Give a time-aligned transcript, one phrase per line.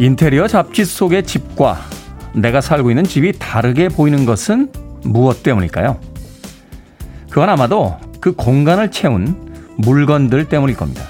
[0.00, 1.78] 인테리어 잡지 속의 집과
[2.32, 4.72] 내가 살고 있는 집이 다르게 보이는 것은
[5.04, 6.00] 무엇 때문일까요?
[7.28, 11.04] 그건 아마도 그 공간을 채운 물건들 때문일 겁니다.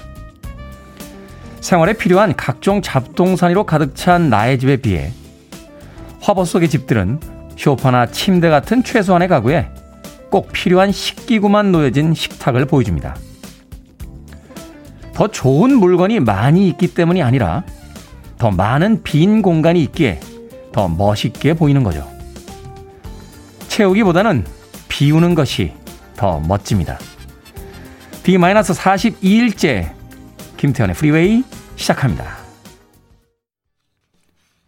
[1.61, 5.13] 생활에 필요한 각종 잡동사니로 가득 찬 나의 집에 비해
[6.19, 7.21] 화보 속의 집들은
[7.55, 9.69] 쇼파나 침대 같은 최소한의 가구에
[10.29, 13.15] 꼭 필요한 식기구만 놓여진 식탁을 보여줍니다.
[15.13, 17.63] 더 좋은 물건이 많이 있기 때문이 아니라
[18.41, 20.19] 더 많은 빈 공간이 있기에
[20.71, 22.11] 더 멋있게 보이는 거죠.
[23.67, 24.45] 채우기보다는
[24.87, 25.73] 비우는 것이
[26.15, 26.97] 더 멋집니다.
[28.23, 29.93] D-42일째
[30.57, 31.43] 김태현의 프리웨이
[31.75, 32.37] 시작합니다.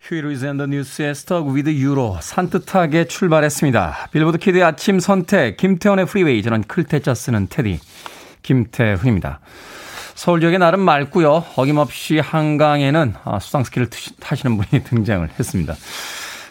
[0.01, 4.09] 휴일위즈 앤더 뉴스의 스톡 위드 유로 산뜻하게 출발했습니다.
[4.11, 7.79] 빌보드 키드의 아침 선택 김태현의 프리웨이 저는 클 태 자 쓰는 태디
[8.43, 9.39] 김태훈입니다.
[10.15, 11.43] 서울 지역에 나름 맑고요.
[11.55, 15.75] 어김없이 한강에는 아, 수상스키를 타시는 분이 등장을 했습니다.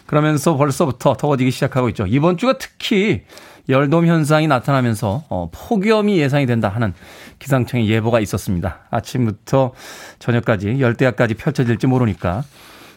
[0.05, 2.05] 그러면서 벌써부터 더워지기 시작하고 있죠.
[2.07, 3.23] 이번 주가 특히
[3.69, 6.93] 열돔 현상이 나타나면서 어, 폭염이 예상이 된다 하는
[7.39, 8.79] 기상청의 예보가 있었습니다.
[8.91, 9.71] 아침부터
[10.19, 12.43] 저녁까지 열대야까지 펼쳐질지 모르니까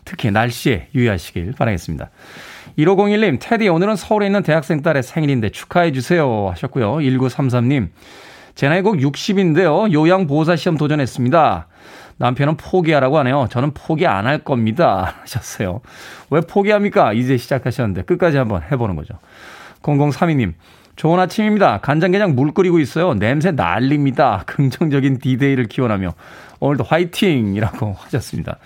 [0.05, 2.11] 특히 날씨에 유의하시길 바라겠습니다.
[2.79, 6.49] 1501님, 테디, 오늘은 서울에 있는 대학생 딸의 생일인데 축하해 주세요.
[6.51, 6.97] 하셨고요.
[6.97, 7.89] 1933님,
[8.57, 9.93] 제 나이 곧 60인데요.
[9.93, 11.67] 요양보호사 시험 도전했습니다.
[12.17, 13.47] 남편은 포기하라고 하네요.
[13.51, 15.15] 저는 포기 안 할 겁니다.
[15.23, 15.83] 하셨어요.
[16.31, 17.13] 왜 포기합니까?
[17.13, 19.15] 이제 시작하셨는데 끝까지 한번 해보는 거죠.
[19.83, 20.55] 0032님,
[20.97, 21.81] 좋은 아침입니다.
[21.83, 23.13] 간장게장 물 끓이고 있어요.
[23.13, 24.43] 냄새 난립니다.
[24.49, 26.15] 긍정적인 디데이를 기원하며
[26.61, 28.57] 오늘도 화이팅이라고 하셨습니다.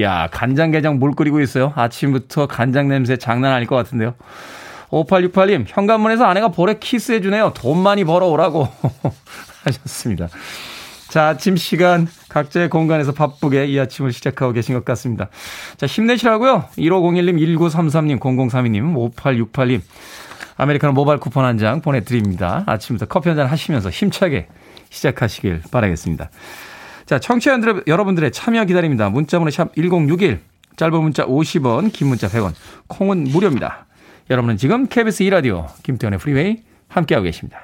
[0.00, 1.72] 야 간장게장 물 끓이고 있어요.
[1.74, 4.14] 아침부터 간장 냄새 장난 아닐 것 같은데요.
[5.02, 7.52] 5868님, 현관문에서 아내가 볼에 키스해주네요.
[7.54, 8.68] 돈 많이 벌어오라고
[9.64, 10.28] 하셨습니다.
[11.08, 15.28] 자, 아침 시간 각자의 공간에서 바쁘게 이 아침을 시작하고 계신 것 같습니다.
[15.76, 16.64] 자, 힘내시라고요.
[16.76, 19.80] 1501님, 1933님, 0032님, 5868님.
[20.56, 22.62] 아메리카노 모바일 쿠폰 한 장 보내드립니다.
[22.66, 24.46] 아침부터 커피 한 잔 하시면서 힘차게
[24.90, 26.30] 시작하시길 바라겠습니다.
[27.06, 29.08] 자, 청취자 여러분들의 참여 기다립니다.
[29.10, 30.40] 문자번호 샵 1061,
[30.76, 32.52] 짧은 문자 50원, 긴 문자 100원,
[32.88, 33.86] 콩은 무료입니다.
[34.30, 37.60] 여러분은 지금 KBS 2라디오 김태현의 프리웨이 함께하고 계십니다.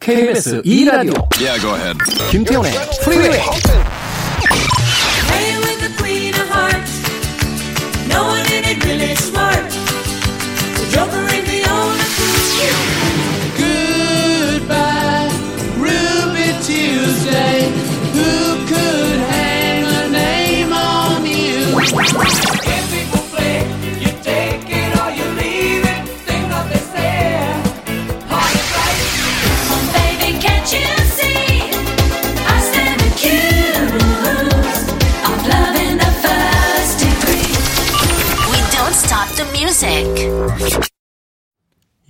[0.00, 1.60] KBS 2라디오 yeah,
[2.30, 2.72] 김태현의
[3.04, 3.40] 프리웨이
[10.98, 11.47] music.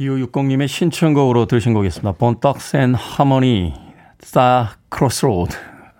[0.00, 2.12] 2560님의 신청곡으로 들으신 곡이었습니다.
[2.12, 3.74] Bone Thugs-n-Harmony,
[4.20, 5.56] Tha Crossroad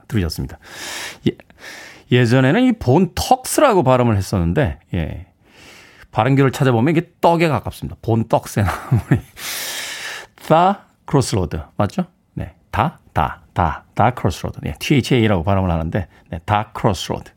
[0.07, 0.59] 들으셨습니다.
[1.29, 1.33] 예,
[2.11, 5.27] 예전에는 이 Bone Thugs라고 발음을 했었는데, 예.
[6.11, 7.97] 발음기를 찾아보면 이게 떡에 가깝습니다.
[8.03, 9.23] Bone Thugs-n-Harmony.
[10.41, 11.61] Tha Crossroad.
[11.77, 12.07] 맞죠?
[12.35, 12.55] 네.
[12.71, 14.61] Tha, Tha, Tha, Tha Crossroad.
[14.63, 14.75] 네.
[14.79, 16.41] THA라고 발음을 하는데, 네.
[16.45, 17.14] Tha Crossroad.
[17.14, 17.31] Bone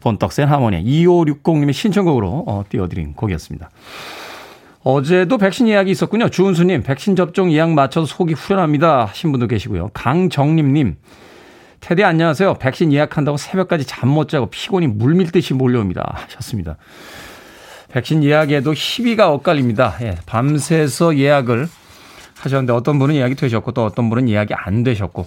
[0.00, 0.84] Thugs-n-Harmony.
[0.84, 3.70] 2560님의 신청곡으로 어, 띄워드린 곡이었습니다.
[4.84, 6.28] 어제도 백신 예약이 있었군요.
[6.28, 9.04] 주은수님, 백신 접종 예약 맞춰서 속이 후련합니다.
[9.06, 9.90] 하신 분도 계시고요.
[9.94, 10.96] 강정림님,
[11.80, 12.54] 테디 안녕하세요.
[12.54, 16.02] 백신 예약한다고 새벽까지 잠 못 자고 피곤이 물밀듯이 몰려옵니다.
[16.26, 16.76] 하셨습니다.
[17.92, 19.96] 백신 예약에도 희비가 엇갈립니다.
[20.02, 21.68] 예, 밤새서 예약을
[22.40, 25.26] 하셨는데 어떤 분은 예약이 되셨고 또 어떤 분은 예약이 안 되셨고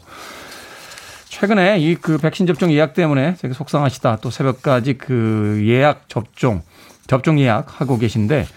[1.30, 4.18] 최근에 이 그 백신 접종 예약 때문에 되게 속상하시다.
[4.22, 6.62] 또 새벽까지 그 예약 접종
[7.08, 8.48] 접종 예약 하고 계신데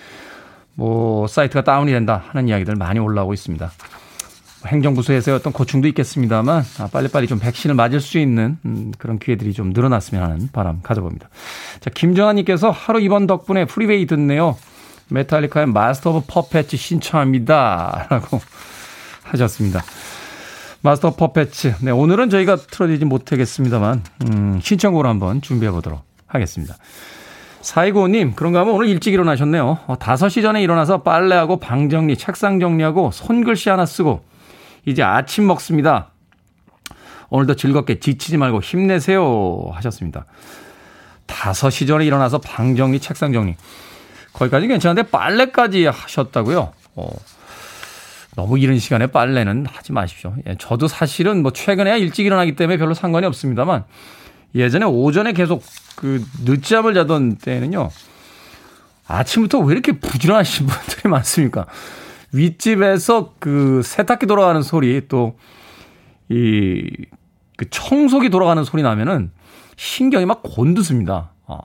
[0.78, 3.68] 뭐 사이트가 다운이 된다 하는 이야기들 많이 올라오고 있습니다.
[4.64, 9.70] 행정부서에서의 어떤 고충도 있겠습니다만 아, 빨리빨리 좀 백신을 맞을 수 있는 음, 그런 기회들이 좀
[9.70, 11.30] 늘어났으면 하는 바람 가져봅니다.
[11.80, 14.56] 자, 김정환님께서 하루 이번 덕분에 Freeway 듣네요.
[15.08, 18.06] 메탈리카의 Master of Puppets 신청합니다.
[18.10, 18.40] 라고
[19.24, 19.82] 하셨습니다.
[20.82, 21.74] Master Puppets.
[21.80, 26.76] 네, 오늘은 저희가 틀어드리지 못하겠습니다만, 음, 신청곡으로 한번 준비해 보도록 하겠습니다.
[27.60, 29.78] 사이고님, 그런가 하면 오늘 일찍 일어나셨네요.
[29.86, 34.24] 어, 5시 전에 일어나서 빨래하고 방 정리, 책상 정리하고 손글씨 하나 쓰고
[34.86, 36.10] 이제 아침 먹습니다.
[37.30, 40.24] 오늘도 즐겁게 지치지 말고 힘내세요 하셨습니다.
[41.26, 43.54] 5시 전에 일어나서 방 정리, 책상 정리.
[44.32, 46.72] 거기까지 괜찮은데 빨래까지 하셨다고요?
[46.94, 47.08] 어,
[48.36, 50.34] 너무 이른 시간에 빨래는 하지 마십시오.
[50.46, 53.84] 예, 저도 사실은 뭐 최근에 일찍 일어나기 때문에 별로 상관이 없습니다만
[54.54, 55.62] 예전에 오전에 계속
[55.98, 57.90] 그 늦잠을 자던 때는요.
[59.06, 61.66] 아침부터 왜 이렇게 부지런하신 분들이 많습니까?
[62.32, 65.36] 윗집에서 그 세탁기 돌아가는 소리 또
[66.30, 67.18] 이
[67.58, 69.32] 그 청소기 돌아가는 소리 나면은
[69.76, 71.30] 신경이 막 곤두습니다.
[71.48, 71.58] 아.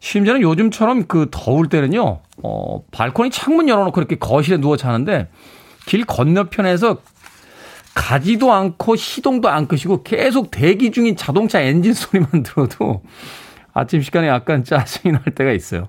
[0.00, 5.28] 심지어는 요즘처럼 그 더울 때는요, 어, 발코니 창문 열어놓고 이렇게 거실에 누워 자는데
[5.86, 6.98] 길 건너편에서
[7.98, 13.02] 가지도 않고 시동도 안 끄시고 계속 대기 중인 자동차 엔진 소리만 들어도
[13.74, 15.88] 아침 시간에 약간 짜증이 날 때가 있어요.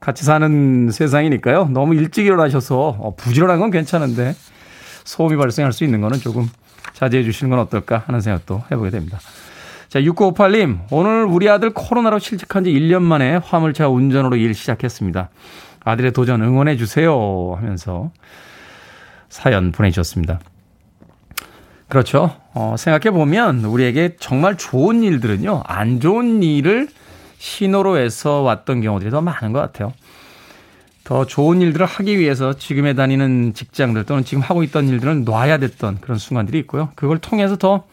[0.00, 1.68] 같이 사는 세상이니까요.
[1.68, 4.34] 너무 일찍 일어나셔서 어, 부지런한 건 괜찮은데
[5.04, 6.48] 소음이 발생할 수 있는 거는 조금
[6.94, 9.20] 자제해 주시는 건 어떨까 하는 생각도 해보게 됩니다.
[9.88, 15.28] 자, 6958님, 오늘 우리 아들 코로나로 실직한 지 1년 만에 화물차 운전으로 일 시작했습니다.
[15.84, 18.10] 아들의 도전 응원해 주세요 하면서
[19.28, 20.40] 사연 보내주셨습니다.
[21.92, 22.34] 그렇죠.
[22.54, 26.88] 어, 생각해 보면 우리에게 정말 좋은 일들은요, 안 좋은 일을
[27.36, 29.92] 신호로 해서 왔던 경우들이 더 많은 것 같아요.
[31.04, 35.98] 더 좋은 일들을 하기 위해서 지금에 다니는 직장들 또는 지금 하고 있던 일들을 놔야 됐던
[36.00, 36.88] 그런 순간들이 있고요.
[36.94, 37.84] 그걸 통해서 더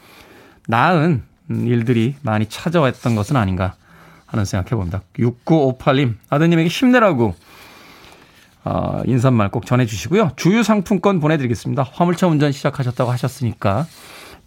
[0.70, 3.76] 나은 일들이 많이 찾아왔던 것은 아닌가
[4.28, 5.02] 하는 생각해 봅니다.
[5.18, 7.36] 6958님, 아드님에게 힘내라고
[8.70, 10.34] 어, 인사말 꼭 전해주시고요.
[10.36, 11.88] 주유 상품권 보내드리겠습니다.
[11.92, 13.88] 화물차 운전 시작하셨다고 하셨으니까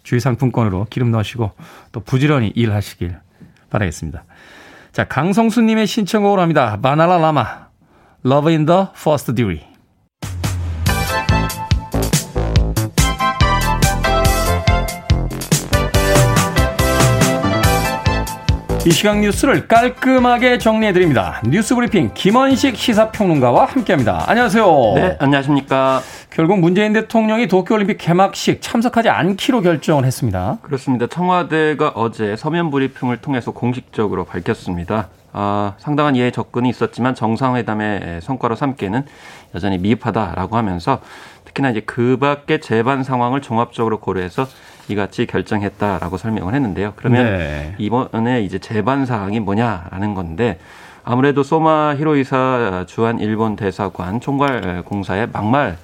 [0.03, 1.51] 주유 상품권으로 기름 넣으시고
[1.91, 3.17] 또 부지런히 일하시길
[3.69, 4.23] 바라겠습니다.
[4.93, 6.79] 자, 강성수님의 신청곡으로 합니다.
[6.81, 7.67] 바나라 라마,
[8.25, 9.72] Love in the First Degree.
[18.85, 21.41] 이 시각 뉴스를 깔끔하게 정리해드립니다.
[21.45, 24.25] 뉴스 브리핑 김원식 시사평론가와 함께합니다.
[24.27, 24.65] 안녕하세요.
[24.95, 26.01] 네, 안녕하십니까.
[26.29, 30.57] 결국 문재인 대통령이 도쿄올림픽 개막식 참석하지 않기로 결정을 했습니다.
[30.61, 31.07] 그렇습니다.
[31.07, 35.07] 청와대가 어제 서면 브리핑을 통해서 공식적으로 밝혔습니다.
[35.31, 39.05] 아, 상당한 이해 접근이 있었지만 정상회담의 성과로 삼기에는
[39.55, 40.99] 여전히 미흡하다라고 하면서
[41.45, 44.45] 특히나 이제 그 밖의 재반 상황을 종합적으로 고려해서
[44.89, 46.93] 이같이 결정했다라고 설명을 했는데요.
[46.95, 47.75] 그러면 네.
[47.77, 50.59] 이번에 이제 재반 사항이 뭐냐라는 건데
[51.03, 55.77] 아무래도 소마 히로이사 주한 일본 대사관 총괄 공사의 막말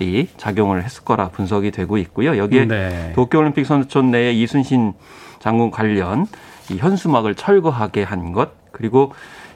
[0.00, 2.36] 이 작용을 했을 거라 분석이 되고 있고요.
[2.36, 3.12] 여기에 네.
[3.14, 4.92] 도쿄올림픽 선수촌 내에 이순신
[5.38, 6.26] 장군 관련
[6.70, 9.12] 이 현수막을 철거하게 한 것, 그리고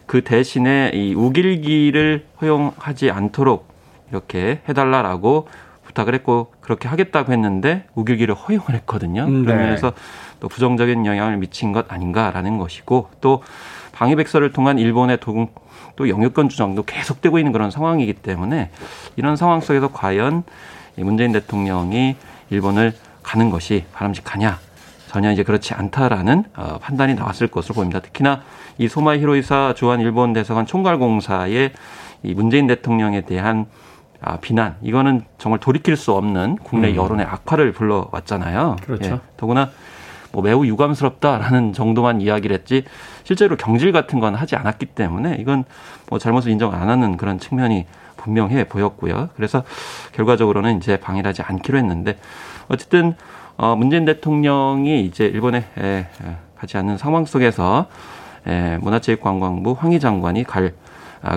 [0.07, 3.69] 그 대신에 이 우길기를 허용하지 않도록
[4.11, 5.49] 이렇게 해달라라고
[5.99, 9.25] 부탁을 했고 그렇게 하겠다고 했는데 우길기를 허용을 했거든요.
[9.25, 9.53] 음, 네.
[9.53, 9.93] 그러면서
[10.41, 13.43] 또 부정적인 영향을 미친 것 아닌가라는 것이고 또
[13.93, 15.49] 방위백서를 통한 일본의 도금
[15.97, 18.71] 또 영유권 주장도 계속되고 있는 그런 상황이기 때문에
[19.17, 20.45] 이런 상황 속에서 과연
[20.97, 22.15] 문재인 대통령이
[22.51, 24.59] 일본을 가는 것이 바람직하냐
[25.09, 28.01] 전혀 이제 그렇지 않다라는 어, 판단이 나왔을 것으로 보입니다.
[28.01, 28.43] 특히나
[28.77, 31.73] 이 소마 히로이사 주한 일본 대사관 총괄 공사의
[32.23, 33.67] 이 문재인 대통령에 대한
[34.21, 36.97] 아, 비난 이거는 정말 돌이킬 수 없는 국내 음.
[36.97, 38.77] 여론의 악화를 불러왔잖아요.
[38.83, 39.13] 그렇죠.
[39.15, 39.71] 예, 더구나
[40.33, 42.85] 뭐 매우 유감스럽다라는 정도만 이야기를 했지
[43.25, 45.65] 실제로 경질 같은 건 하지 않았기 때문에 이건
[46.11, 49.31] 뭐 잘못을 인정 안 하는 그런 측면이 분명해 보였고요.
[49.37, 49.63] 그래서
[50.13, 52.19] 결과적으로는 이제 방일하지 않기로 했는데
[52.69, 53.15] 어쨌든
[53.57, 56.07] 어 문재인 대통령이 이제 일본에 에,
[56.57, 57.87] 가지 않는 상황 속에서
[58.47, 60.88] 에, 문화체육관광부 황희 장관이 갈 아,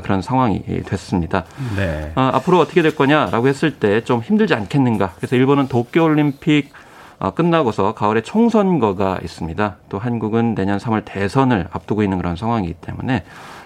[0.03, 1.45] 그런 상황이 됐습니다.
[1.75, 2.11] 네.
[2.15, 5.13] 아, 앞으로 어떻게 될 거냐라고 했을 때 좀 힘들지 않겠는가.
[5.17, 6.71] 그래서 일본은 도쿄올림픽
[7.19, 9.75] 어, 끝나고서 가을에 총선거가 있습니다.
[9.89, 13.23] 또 한국은 내년 3월 대선을 앞두고 있는 그런 상황이기 때문에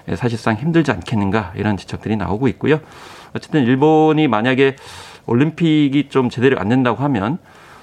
[0.10, 2.80] 예, 사실상 힘들지 않겠는가 이런 지적들이 나오고 있고요.
[3.34, 4.76] 어쨌든 일본이 만약에
[5.26, 7.38] 올림픽이 좀 제대로 안 된다고 하면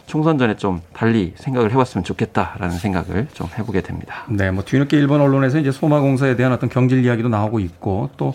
[0.06, 4.24] 총선 전에 좀 달리 생각을 해봤으면 좋겠다라는 생각을 좀 해보게 됩니다.
[4.28, 8.34] 네, 뭐 뒤늦게 일본 언론에서 이제 소마공사에 대한 어떤 경질 이야기도 나오고 있고 또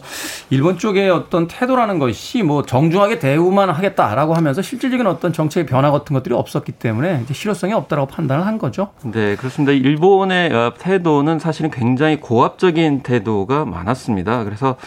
[0.50, 6.14] 일본 쪽의 어떤 태도라는 것이 뭐 정중하게 대우만 하겠다라고 하면서 실질적인 어떤 정책의 변화 같은
[6.14, 8.90] 것들이 없었기 때문에 이제 실효성이 없다라고 판단을 한 거죠.
[9.04, 9.72] 네, 그렇습니다.
[9.72, 14.44] 일본의 어, 태도는 사실은 굉장히 고압적인 태도가 많았습니다.
[14.46, 14.78] 그래서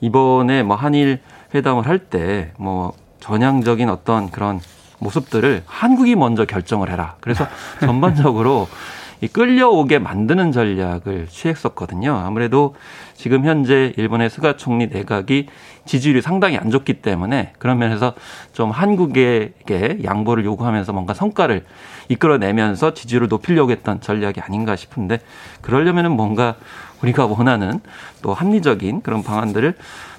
[0.00, 1.20] 이번에 뭐 한일
[1.54, 4.60] 회담을 할 때 뭐 전향적인 어떤 그런
[5.04, 7.16] 모습들을 한국이 먼저 결정을 해라.
[7.20, 7.46] 그래서
[7.80, 8.68] 전반적으로
[9.20, 12.14] 이 끌려오게 만드는 전략을 취했었거든요.
[12.16, 12.74] 아무래도
[13.14, 15.46] 지금 현재 일본의 스가 총리 내각이
[15.86, 18.14] 지지율이 상당히 안 좋기 때문에 그런 면에서
[18.52, 21.64] 좀 한국에게 양보를 요구하면서 뭔가 성과를
[22.08, 25.20] 이끌어내면서 지지율을 높이려고 했던 전략이 아닌가 싶은데
[25.60, 26.56] 그러려면은 뭔가
[27.02, 27.80] 우리가 원하는
[28.20, 29.74] 또 합리적인 그런 방안들을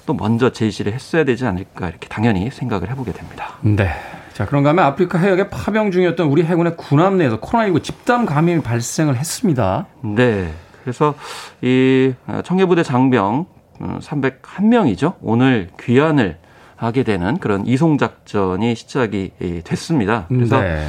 [0.06, 3.54] 또 먼저 제시를 했어야 되지 않을까 이렇게 당연히 생각을 해보게 됩니다.
[3.60, 3.90] 네.
[4.36, 9.16] 자, 그런가 하면 아프리카 해역에 파병 중이었던 우리 해군의 군함 내에서 코로나19 집단 감염이 발생을
[9.16, 9.86] 했습니다.
[10.02, 10.52] 네.
[10.82, 11.14] 그래서
[11.62, 12.12] 이
[12.44, 13.46] 청해부대 장병
[13.78, 15.04] 301명이죠.
[15.06, 16.36] 어, 오늘 귀환을
[16.76, 20.26] 하게 되는 그런 이송 작전이 시작이 됐습니다.
[20.28, 20.86] 그래서 네.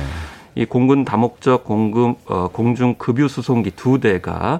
[0.56, 4.60] 이 공군 다목적 공군 어, 공중 급유 수송기 두 대가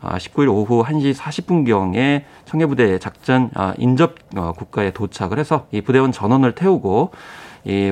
[0.00, 6.12] 19일 아, 오후 1시 40분경에 청해부대 작전 아, 인접 어, 국가에 도착을 해서 이 부대원
[6.12, 7.12] 전원을 태우고 이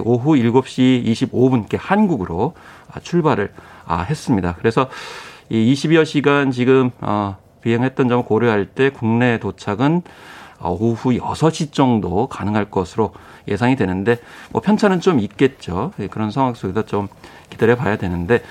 [0.04, 2.54] 오후 7시 25분께 한국으로
[2.92, 3.52] 아, 출발을
[3.88, 4.56] 했습니다.
[4.58, 4.88] 그래서
[5.48, 10.02] 이 20여 시간 지금 어, 비행했던 점을 고려할 때 국내 도착은
[10.68, 13.12] 오후 6시 정도 가능할 것으로
[13.48, 14.18] 예상이 되는데
[14.50, 15.92] 뭐 편차는 좀 있겠죠.
[15.98, 17.08] 예, 그런 상황 속에서 좀
[17.48, 18.42] 기다려 봐야 되는데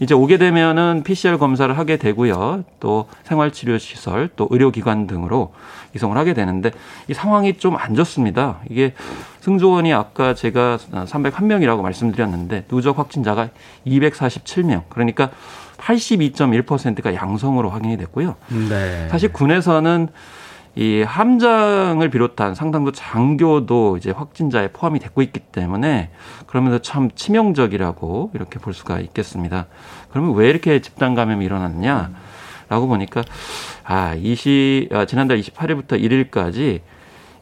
[0.00, 2.64] 이제 오게 되면은 PCR 검사를 하게 되고요.
[2.80, 5.52] 또 생활 치료 시설 또 의료 기관 등으로
[5.94, 6.72] 이송을 하게 되는데
[7.08, 8.58] 이 상황이 좀 안 좋습니다.
[8.68, 8.94] 이게
[9.40, 13.48] 승조원이 아까 제가 301명이라고 말씀드렸는데 누적 확진자가
[13.86, 14.82] 247명.
[14.88, 15.30] 그러니까
[15.78, 18.34] 82.1%가 양성으로 확인이 됐고요.
[18.68, 19.08] 네.
[19.10, 20.08] 사실 군에서는
[20.78, 26.10] 이 함장을 비롯한 상당수 장교도 이제 확진자에 포함이 됐고 있기 때문에
[26.46, 29.66] 그러면서 참 치명적이라고 이렇게 볼 수가 있겠습니다.
[30.10, 32.12] 그러면 왜 이렇게 집단 감염이 일어났냐?
[32.68, 33.24] 라고 보니까
[33.82, 36.82] 아, 이시 아, 지난달 28일부터 1일까지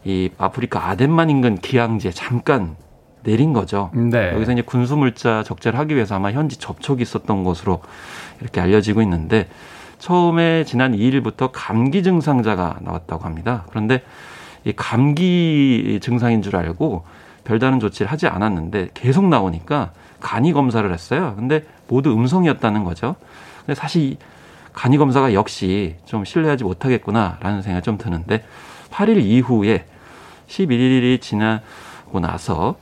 [0.05, 2.75] 이 아프리카 아덴만 인근 기항지에 잠깐
[3.23, 3.91] 내린 거죠.
[3.93, 4.33] 네.
[4.33, 7.83] 여기서 이제 군수 물자 적재를 하기 위해서 아마 현지 접촉이 있었던 것으로
[8.41, 9.47] 이렇게 알려지고 있는데
[9.99, 13.65] 처음에 지난 2일부터 감기 증상자가 나왔다고 합니다.
[13.71, 14.03] 그런데
[14.65, 17.05] 이 감기 증상인 줄 알고
[17.45, 21.35] 별다른 조치를 하지 않았는데 계속 나오니까 간이 검사를 했어요.
[21.37, 23.17] 근데 모두 음성이었다는 거죠.
[23.61, 24.17] 근데 사실
[24.73, 28.45] 간이 검사가 역시 좀 신뢰하지 못하겠구나라는 생각이 좀 드는데
[28.91, 29.87] 8일 이후에
[30.49, 32.77] 11일이 지나고 나서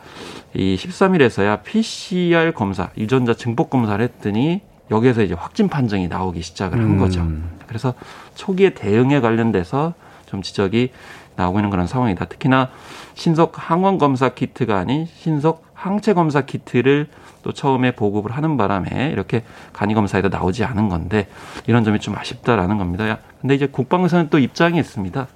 [0.54, 6.84] 이 13일에서야 PCR 검사, 유전자 증폭 검사를 했더니 여기에서 이제 확진 판정이 나오기 시작을 한
[6.84, 6.98] 음.
[6.98, 7.26] 거죠.
[7.66, 7.94] 그래서
[8.34, 9.94] 초기에 대응에 관련돼서
[10.26, 10.90] 좀 지적이
[11.36, 12.26] 나오고 있는 그런 상황이다.
[12.26, 12.70] 특히나
[13.14, 17.08] 신속 항원 검사 키트가 아닌 신속 항체 검사 키트를
[17.42, 21.28] 또 처음에 보급을 하는 바람에 이렇게 간이 검사에도 나오지 않은 건데
[21.66, 23.18] 이런 점이 좀 아쉽다라는 겁니다.
[23.40, 25.26] 근데 이제 국방부에서는 또 입장이 있습니다.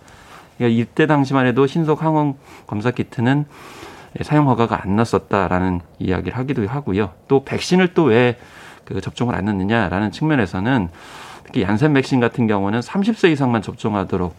[0.57, 2.35] 그러니까 이때 당시만 해도 신속 항원
[2.67, 3.45] 검사 키트는
[4.23, 7.11] 사용 허가가 안 났었다라는 이야기를 하기도 하고요.
[7.28, 8.38] 또 백신을 또왜
[8.88, 10.88] 그 접종을 안 했느냐라는 측면에서는
[11.45, 14.35] 특히 얀센 백신 같은 경우는 30세 이상만 접종하도록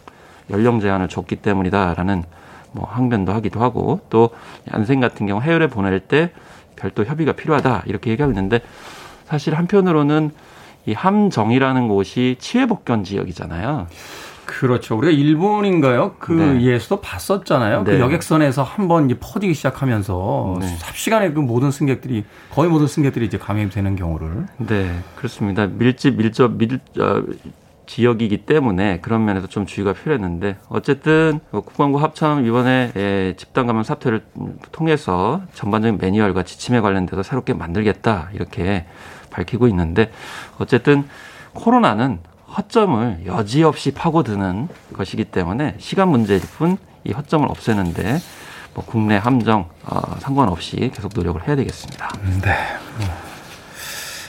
[0.49, 2.23] 연령 제한을 줬기 때문이다라는
[2.71, 4.31] 뭐 항변도 하기도 하고 또
[4.73, 6.31] 얀센 같은 경우 해외에 보낼 때
[6.75, 8.61] 별도 협의가 필요하다 이렇게 얘기하고 있는데
[9.25, 10.31] 사실 한편으로는
[10.87, 13.85] 이 함정이라는 곳이 치외 복견 지역이잖아요.
[14.49, 14.97] 그렇죠.
[14.97, 16.15] 우리가 일본인가요?
[16.17, 16.61] 그 네.
[16.61, 17.83] 예수도 봤었잖아요.
[17.83, 17.97] 그 네.
[17.97, 20.67] 그 여객선에서 한번 퍼지기 시작하면서 네.
[20.79, 24.47] 삽시간에 그 모든 승객들이 거의 모든 승객들이 이제 감염이 되는 경우를.
[24.57, 25.67] 네, 그렇습니다.
[25.67, 27.23] 밀집 밀접 밀 어,
[27.85, 34.23] 지역이기 때문에 그런 면에서 좀 주의가 필요했는데 어쨌든 국방부 합참 이번에 예, 집단 감염 사태를
[34.71, 38.85] 통해서 전반적인 매뉴얼과 지침에 관련돼서 새롭게 만들겠다 이렇게
[39.31, 40.11] 밝히고 있는데
[40.57, 41.05] 어쨌든
[41.53, 42.19] 코로나는
[42.57, 48.21] 허점을 여지없이 파고드는 것이기 때문에 시간 문제일 뿐 이 허점을 없애는데
[48.73, 52.09] 뭐 국내 함정 어, 상관없이 계속 노력을 해야 되겠습니다.
[52.41, 52.55] 네.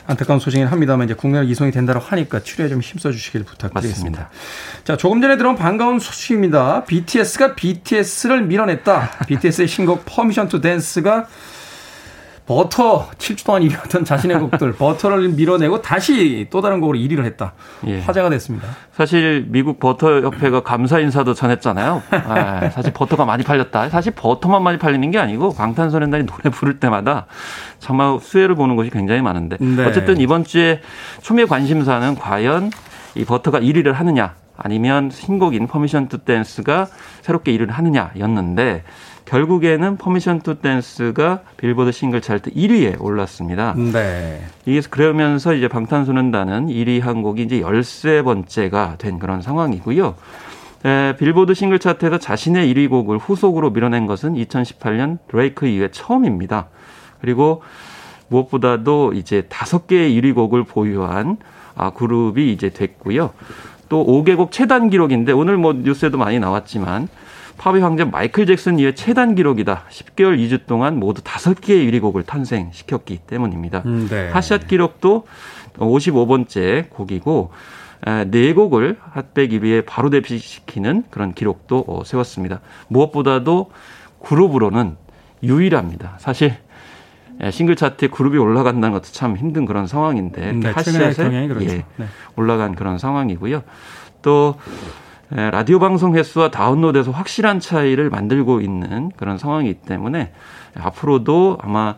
[0.07, 4.23] 안타까운 소식이긴 합니다만 이제 국내로 이송이 된다고 하니까 치료에 좀 힘써 주시길 부탁드리겠습니다.
[4.23, 4.83] 맞습니다.
[4.83, 6.85] 자, 조금 전에 들어온 반가운 소식입니다.
[6.85, 9.27] BTS가 BTS를 밀어냈다.
[9.29, 11.29] BTS의 신곡 Permission to Dance가
[12.51, 17.53] Butter 7주 동안 1위였던 자신의 곡들 Butter를 밀어내고 다시 또 다른 곡으로 1위를 했다.
[17.87, 18.01] 예.
[18.01, 18.67] 화제가 됐습니다.
[18.93, 22.03] 사실 미국 버터 협회가 감사 인사도 전했잖아요.
[22.11, 23.89] 아, 사실 버터가 많이 팔렸다.
[23.91, 27.27] 사실 버터만 많이 팔리는 게 아니고 방탄소년단이 노래 부를 때마다
[27.79, 29.85] 정말 수혜를 보는 것이 굉장히 많은데 네.
[29.85, 30.81] 어쨌든 이번 주에
[31.23, 32.73] 초미의 관심사는 과연
[33.15, 36.89] 이 Butter가 1위를 하느냐 아니면 신곡인 Permission to Dance가
[37.23, 38.83] 새롭게 1위를 하느냐였는데
[39.31, 43.75] 결국에는 Permission to Dance가 빌보드 싱글 차트 1위에 올랐습니다.
[43.77, 44.45] 네.
[44.67, 50.17] 이게 그러면서 이제 방탄소년단은 1위 한 곡이 이제 13번째가 된 그런 상황이고요.
[50.85, 56.67] 에, 빌보드 싱글 차트에서 자신의 1위 곡을 후속으로 밀어낸 것은 2018년 드레이크 이후에 처음입니다.
[57.21, 57.63] 그리고
[58.29, 61.37] 무엇보다도 이제 다섯 개의 1위 곡을 보유한
[61.77, 63.31] 아, 그룹이 이제 됐고요.
[63.89, 67.09] 또 5개국 최단 기록인데 오늘 뭐 뉴스에도 많이 나왔지만
[67.61, 69.85] 팝의 황제 마이클 잭슨 이후에 최단 기록이다.
[69.91, 73.83] 10개월 2주 동안 모두 5개의 1위 곡을 탄생시켰기 때문입니다.
[73.85, 74.31] 음, 네.
[74.31, 75.27] 핫샷 기록도
[75.77, 77.51] 55번째 곡이고
[78.03, 82.63] 4곡을 핫백 1위에 바로 대피시키는 그런 기록도 어, 세웠습니다.
[82.89, 83.71] 무엇보다도
[84.25, 84.97] 그룹으로는
[85.43, 86.17] 유일합니다.
[86.19, 86.57] 사실
[87.43, 91.67] 예, 싱글 차트에 그룹이 올라간다는 것도 참 힘든 그런 상황인데 네, 최근의 경향이 그렇죠.
[91.67, 92.07] 예, 네.
[92.37, 93.63] 올라간 그런 상황이고요.
[94.23, 100.33] 또 예, 라디오 방송 횟수와 다운로드에서 확실한 차이를 만들고 있는 그런 상황이기 때문에
[100.75, 101.95] 앞으로도 아마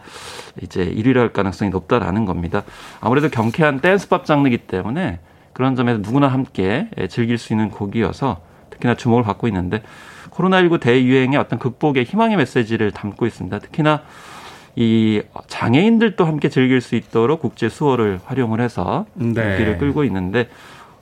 [0.61, 2.62] 이제 1위를 할 가능성이 높다라는 겁니다.
[3.01, 5.21] 아무래도 경쾌한 댄스팝 장르이기 때문에
[5.55, 9.83] 그런 점에서 누구나 함께 예, 즐길 수 있는 곡이어서 특히나 주목을 받고 있는데
[10.31, 13.59] 코로나19 대유행의 어떤 극복의 희망의 메시지를 담고 있습니다.
[13.59, 14.03] 특히나
[14.77, 19.55] 이 장애인들도 함께 즐길 수 있도록 국제 수어를 활용을 해서 네.
[19.55, 20.49] 여기를 끌고 있는데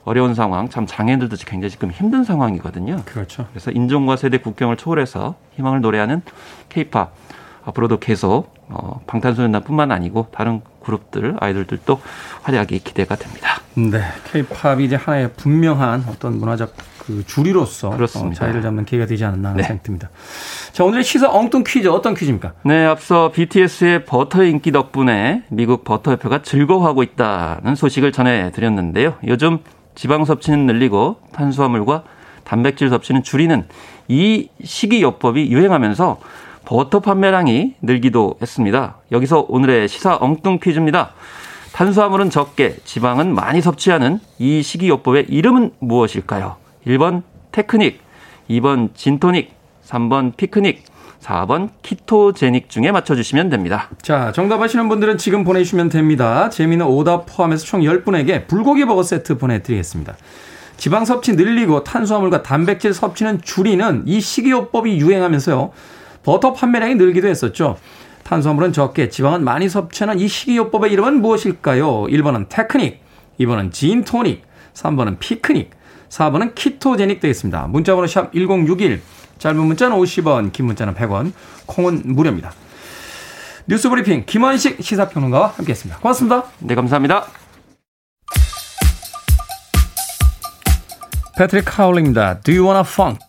[0.03, 3.01] 어려운 상황, 참 장애인들도 굉장히 지금 힘든 상황이거든요.
[3.05, 3.47] 그렇죠.
[3.51, 6.21] 그래서 인종과 세대 국경을 초월해서 희망을 노래하는
[6.69, 7.13] 케이팝
[7.65, 12.01] 앞으로도 계속 어, 방탄소년단뿐만 아니고 다른 그룹들 아이돌들도
[12.43, 13.61] 활약이 기대가 됩니다.
[13.75, 18.31] 네, 케이팝이 이제 하나의 분명한 어떤 문화적 그 주리로서 어, 그렇습니다.
[18.31, 19.63] 어, 자리를 잡는 계기가 되지 않았나 네.
[19.63, 20.09] 생각이 듭니다.
[20.71, 22.53] 자, 오늘의 시사 엉뚱 퀴즈 어떤 퀴즈입니까?
[22.63, 29.15] 네, 앞서 BTS의 버터의 인기 덕분에 미국 버터협회가 즐거워하고 있다는 소식을 전해드렸는데요.
[29.27, 29.59] 요즘
[29.95, 32.03] 지방 섭취는 늘리고 탄수화물과
[32.43, 33.67] 단백질 섭취는 줄이는
[34.07, 36.19] 이 식이요법이 유행하면서
[36.65, 38.97] 버터 판매량이 늘기도 했습니다.
[39.11, 41.13] 여기서 오늘의 시사 엉뚱 퀴즈입니다.
[41.73, 46.57] 탄수화물은 적게, 지방은 많이 섭취하는 이 식이요법의 이름은 무엇일까요?
[46.85, 48.01] 1번 테크닉,
[48.49, 49.53] 2번 진토닉,
[49.85, 50.83] 3번 피크닉,
[51.21, 53.89] 4번 키토제닉 중에 맞춰주시면 됩니다.
[54.01, 56.49] 자, 정답하시는 분들은 지금 보내주시면 됩니다.
[56.49, 60.15] 재미는 오답 포함해서 총 10분에게 불고기 버거 세트 보내드리겠습니다.
[60.77, 65.71] 지방 섭취 늘리고 탄수화물과 단백질 섭취는 줄이는 이 식이요법이 유행하면서요.
[66.23, 67.77] 버터 판매량이 늘기도 했었죠.
[68.23, 72.05] 탄수화물은 적게, 지방은 많이 섭취하는 이 식이요법의 이름은 무엇일까요?
[72.05, 72.99] 1번은 테크닉,
[73.39, 75.69] 2번은 진토닉, 3번은 피크닉,
[76.09, 77.67] 4번은 ketogenic 되겠습니다.
[77.67, 79.01] 문자번호 샵 1061,
[79.41, 81.33] 짧은 문자는 50원, 긴 문자는 100원,
[81.65, 82.53] 콩은 무료입니다.
[83.65, 85.99] 뉴스 브리핑 김원식 시사평론가와 함께했습니다.
[85.99, 86.43] 고맙습니다.
[86.59, 87.25] 네, 감사합니다.
[91.35, 92.39] 패트릭 카울리입니다.
[92.41, 93.19] Do you wanna funk?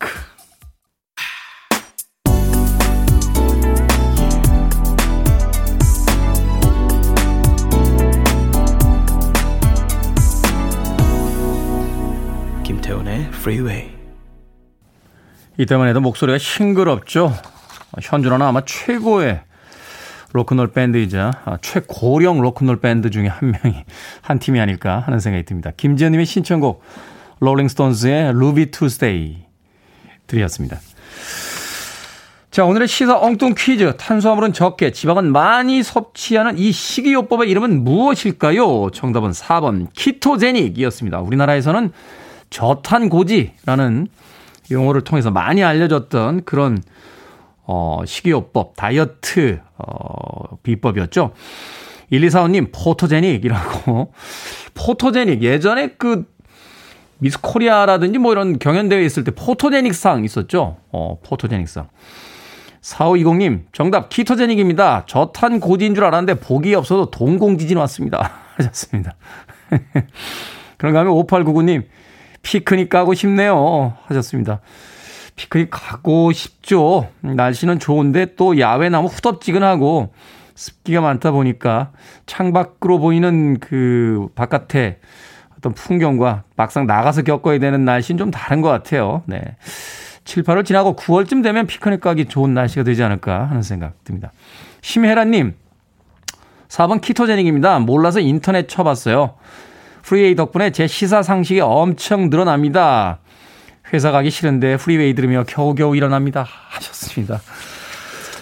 [12.63, 14.02] 김태훈의 Freeway.
[15.57, 17.33] 이때만 해도 목소리가 싱그럽죠.
[18.01, 19.41] 현존하는 아마 최고의
[20.33, 23.83] 로큰롤 밴드이자 최고령 로큰롤 밴드 중에 한 명이
[24.21, 25.71] 한 팀이 아닐까 하는 생각이 듭니다.
[25.77, 26.81] 김지현님의 신청곡
[27.39, 29.43] 롤링스톤즈의 Ruby Tuesday
[30.25, 30.79] 드렸습니다.
[32.49, 33.95] 자, 오늘의 시사 엉뚱 퀴즈.
[33.97, 38.91] 탄수화물은 적게, 지방은 많이 섭취하는 이 식이요법의 이름은 무엇일까요?
[38.91, 41.19] 정답은 4번 ketogenic이었습니다.
[41.19, 41.91] 우리나라에서는
[42.51, 44.07] 저탄고지라는
[44.71, 46.79] 용어를 통해서 많이 알려졌던 그런
[47.65, 51.31] 어, 식이요법, 다이어트 어, 비법이었죠.
[52.11, 54.13] 1245님, 포토제닉이라고.
[54.75, 55.41] 포토제닉.
[55.41, 56.25] 예전에 그
[57.19, 60.77] 미스 코리아라든지 뭐 이런 경연대회 있을 때 포토제닉상 있었죠.
[60.91, 61.87] 어, 포토제닉상.
[62.81, 65.05] 4520님, 정답, ketogenic입니다.
[65.07, 68.31] 저탄 고지인 줄 알았는데 보기 없어도 동공지진 왔습니다.
[68.57, 69.15] 하셨습니다.
[70.77, 71.85] 그런가 하면 5899님,
[72.43, 73.95] 피크닉 가고 싶네요.
[74.05, 74.59] 하셨습니다.
[75.35, 77.09] 피크닉 가고 싶죠.
[77.21, 80.13] 날씨는 좋은데 또 야외 나무 후덥지근하고
[80.53, 81.91] 습기가 많다 보니까
[82.27, 84.99] 창밖으로 보이는 그 바깥에
[85.57, 89.23] 어떤 풍경과 막상 나가서 겪어야 되는 날씨는 좀 다른 것 같아요.
[89.25, 89.41] 네.
[90.25, 94.31] 7, 8월 지나고 9월쯤 되면 피크닉 가기 좋은 날씨가 되지 않을까 하는 생각 듭니다.
[94.81, 95.55] 심혜라님,
[96.67, 97.79] 4번 ketogenic입니다.
[97.79, 99.35] 몰라서 인터넷 쳐봤어요.
[100.03, 103.19] Freeway 덕분에 제 시사 상식이 엄청 늘어납니다.
[103.93, 106.45] 회사 가기 싫은데 Freeway 들으며 겨우겨우 일어납니다.
[106.69, 107.41] 하셨습니다.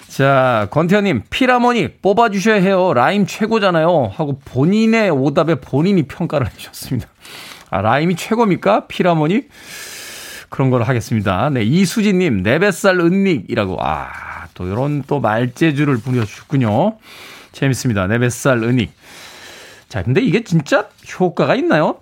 [0.07, 2.93] 자, 권태현님, 필하모닉 뽑아주셔야 해요.
[2.93, 4.11] 라임 최고잖아요.
[4.13, 7.07] 하고 본인의 오답에 본인이 평가를 해주셨습니다.
[7.69, 8.87] 아, 라임이 최고입니까?
[8.87, 9.43] 필하모닉?
[10.49, 11.49] 그런 걸 하겠습니다.
[11.49, 13.77] 네, 이수진님, 네 뱃살 은닉이라고.
[13.79, 14.09] 아,
[14.53, 16.97] 또 이런 또 말재주를 부려주셨군요.
[17.53, 18.07] 재밌습니다.
[18.07, 18.91] 네 뱃살 은닉.
[19.91, 20.87] 자, 근데 이게 진짜
[21.19, 21.99] 효과가 있나요?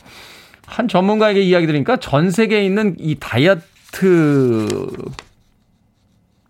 [0.68, 4.68] 한 전문가에게 이야기 들으니까 전 세계에 있는 이 다이어트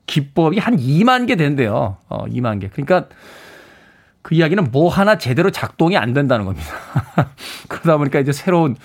[0.05, 1.95] 기법이 한 2만 개 된대요.
[2.09, 2.67] 어, 2만 개.
[2.67, 3.07] 그러니까
[4.21, 6.67] 그 이야기는 뭐 하나 제대로 작동이 안 된다는 겁니다.
[7.69, 8.75] 그러다 보니까 이제 새로운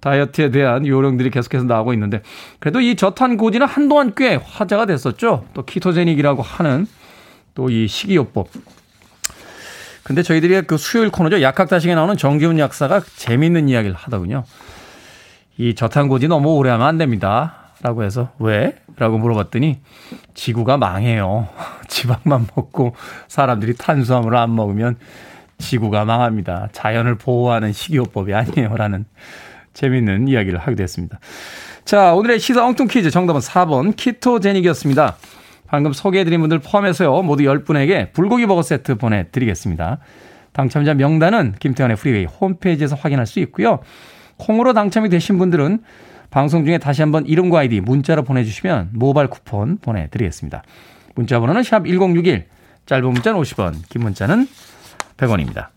[0.00, 2.20] 다이어트에 대한 요령들이 계속해서 나오고 있는데
[2.58, 5.46] 그래도 이 저탄고지는 한동안 꽤 화제가 됐었죠.
[5.54, 6.86] 또 키토제닉이라고 하는
[7.54, 8.48] 또 이 식이요법
[10.08, 11.42] 근데 저희들이 그 수요일 코너죠.
[11.42, 14.44] 약학다식에 나오는 정기훈 약사가 재미있는 이야기를 하더군요.
[15.58, 17.72] 이 저탄고지 너무 오래 하면 안 됩니다.
[17.82, 18.74] 라고 해서 왜?
[18.96, 19.80] 라고 물어봤더니
[20.32, 21.48] 지구가 망해요.
[21.88, 22.96] 지방만 먹고
[23.28, 24.96] 사람들이 탄수화물을 안 먹으면
[25.58, 26.70] 지구가 망합니다.
[26.72, 28.76] 자연을 보호하는 식이요법이 아니에요.
[28.78, 29.04] 라는
[29.74, 31.20] 재미있는 이야기를 하게 됐습니다.
[31.84, 35.16] 자, 오늘의 시사 엉뚱 퀴즈 정답은 4번 ketogenic이었습니다.
[35.68, 37.22] 방금 소개해드린 분들 포함해서요.
[37.22, 39.98] 모두 10분에게 불고기 버거 세트 보내드리겠습니다.
[40.52, 43.80] 당첨자 명단은 김태훈의 Freeway 홈페이지에서 확인할 수 있고요.
[44.38, 45.80] 콩으로 당첨이 되신 분들은
[46.30, 50.62] 방송 중에 다시 한번 이름과 아이디 문자로 보내주시면 모바일 쿠폰 보내드리겠습니다.
[51.14, 52.46] 문자 번호는 샵 1061,
[52.86, 54.48] 짧은 문자는 50원, 긴 문자는
[55.16, 55.68] 100원입니다.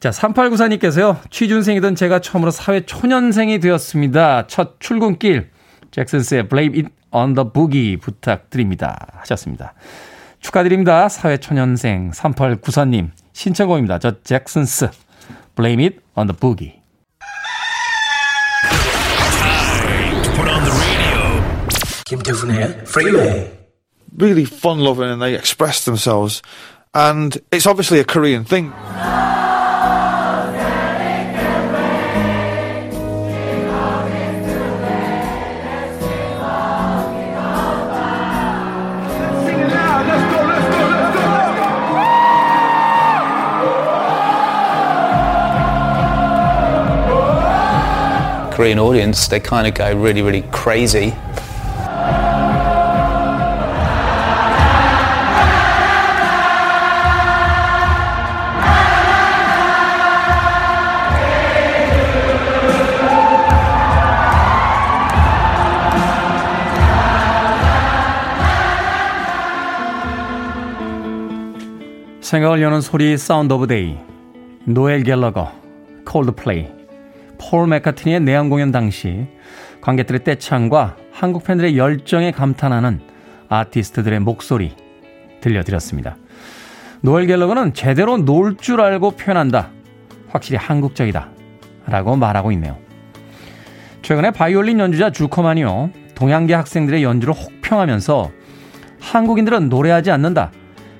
[0.00, 4.46] 자, 3894님께서요, 취준생이던 제가 처음으로 사회 초년생이 되었습니다.
[4.46, 5.50] 첫 출근길,
[5.90, 9.06] 잭슨스의 Blame It on the Boogie 부탁드립니다.
[9.20, 9.74] 하셨습니다.
[10.40, 11.08] 축하드립니다.
[11.08, 13.10] 사회 초년생 3894님.
[13.32, 13.98] 신청곡입니다.
[13.98, 14.90] 저 잭슨스,
[15.54, 16.80] Blame It on the Boogie.
[22.06, 23.52] 김태훈의 Freeway.
[24.18, 26.42] Really fun loving and they express themselves.
[26.92, 28.72] And it's obviously a Korean thing.
[48.60, 51.14] Korean audience, they kind of go really, really crazy.
[72.20, 73.96] 생각을 여는 소리 Sound of Day
[74.66, 75.50] 노엘 갤러거
[76.04, 76.79] 콜드플레이
[77.40, 79.26] 폴 맥카트니의 내한 공연 당시
[79.80, 83.00] 관객들의 떼창과 한국 팬들의 열정에 감탄하는
[83.48, 84.74] 아티스트들의 목소리
[85.40, 86.16] 들려드렸습니다.
[87.00, 89.70] 노엘 갤러거는 제대로 놀 줄 알고 표현한다.
[90.28, 91.30] 확실히 한국적이다.
[91.86, 92.76] 라고 말하고 있네요.
[94.02, 95.90] 최근에 바이올린 연주자 주커만이요.
[96.14, 98.30] 동양계 학생들의 연주를 혹평하면서
[99.00, 100.52] 한국인들은 노래하지 않는다.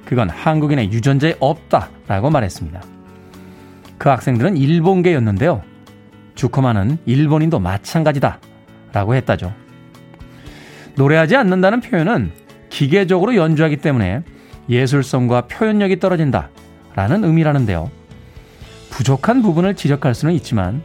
[0.07, 2.83] 그건 한국인의 유전자에 없다 라고 말했습니다.
[3.98, 5.62] 그 학생들은 일본계였는데요.
[6.40, 8.40] 주커만은 일본인도 마찬가지다
[8.94, 9.53] 라고 했다죠.
[10.96, 12.33] 노래하지 않는다는 표현은
[12.70, 14.22] 기계적으로 연주하기 때문에
[14.70, 16.48] 예술성과 표현력이 떨어진다
[16.94, 17.90] 라는 의미라는데요.
[18.88, 20.83] 부족한 부분을 지적할 수는 있지만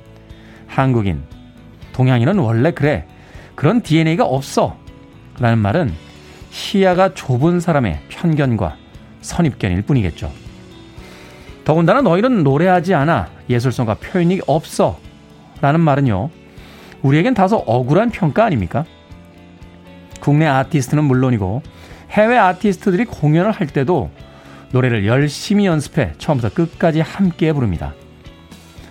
[0.68, 1.24] 한국인,
[1.94, 3.08] 동양인은 원래 그래.
[3.56, 4.76] 그런 DNA가 없어.
[5.40, 5.94] 라는 말은
[6.50, 8.76] 시야가 좁은 사람의 편견과
[9.22, 10.34] 선입견일 뿐이겠죠.
[11.64, 15.05] 더군다나 너희는 노래하지 않아 예술성과 표현이 없어
[15.62, 16.30] 라는 말은요.
[17.02, 18.86] 우리에겐 다소 억울한 평가 아닙니까?
[20.20, 21.62] 국내 아티스트는 물론이고
[22.12, 24.10] 해외 아티스트들이 공연을 할 때도
[24.72, 27.94] 노래를 열심히 연습해 처음부터 끝까지 함께 부릅니다.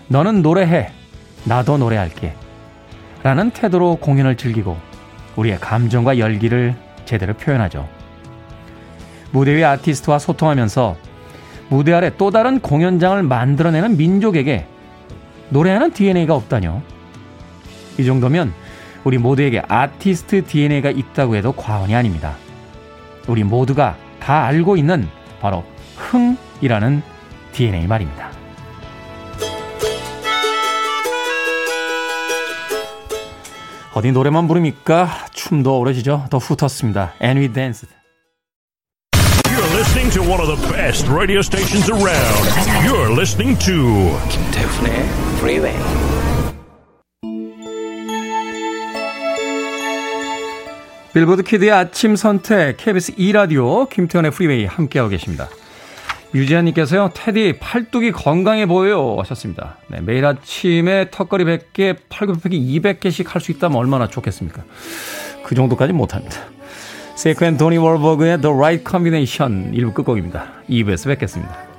[0.09, 0.90] 너는 노래해.
[1.44, 2.35] 나도 노래할게.
[3.22, 4.77] 라는 태도로 공연을 즐기고
[5.37, 6.74] 우리의 감정과 열기를
[7.05, 7.88] 제대로 표현하죠.
[9.31, 10.96] 무대 위 아티스트와 소통하면서
[11.68, 14.66] 무대 아래 또 다른 공연장을 만들어내는 민족에게
[15.50, 16.83] 노래하는 DNA가 없다뇨.
[17.98, 18.52] 이 정도면
[19.04, 22.37] 우리 모두에게 아티스트 DNA가 있다고 해도 과언이 아닙니다.
[23.28, 25.09] 우리 모두가 다 알고 있는
[25.40, 25.64] 바로
[25.96, 27.02] 흥이라는
[27.52, 28.30] DNA 말입니다.
[33.94, 36.26] 어디 노래만 부르니까 춤도 오래지죠.
[36.28, 37.14] 더 훑었습니다.
[37.22, 38.04] And we danced.
[39.85, 42.44] Listening to one of the best radio stations around.
[42.87, 44.92] You're listening to 김태훈의
[45.37, 45.77] Freeway.
[51.12, 55.49] 빌보드 kid의 아침 선택 KBS 2 라디오 김태훈의 Freeway 함께하고 계십니다.
[56.35, 57.11] 유지한님께서요.
[57.14, 59.77] 테디 팔뚝이 건강해 보여요 하셨습니다.
[59.88, 64.64] 네, 매일 아침에 턱걸이 100개, 팔굽혀펴기 200개씩 할 수 있다면 얼마나 좋겠습니까?
[65.44, 66.54] 그 정도까지 못합니다.
[67.16, 70.53] 세이코 and 도니 월버그의 The Right Combination 1부 끝곡입니다.
[70.68, 71.74] 2부에서 뵙겠습니다.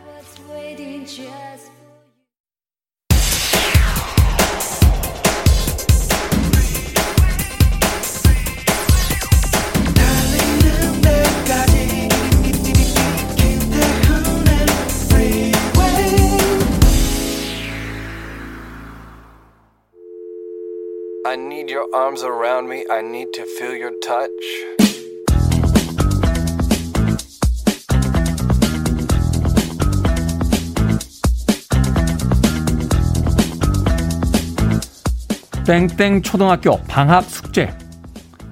[35.66, 37.76] 땡땡 초등학교 방학 숙제.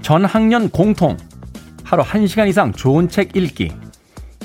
[0.02, 1.16] 전 학년 공통.
[1.84, 3.72] 하루 1시간 이상 좋은 책 읽기.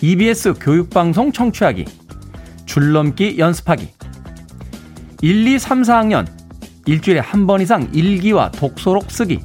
[0.03, 1.87] EBS 교육방송 청취하기.
[2.67, 3.89] 줄넘기 연습하기.
[5.23, 6.27] 1, 2, 3, 4학년.
[6.85, 9.41] 일주일에 한 번 이상 일기와 독서록 쓰기.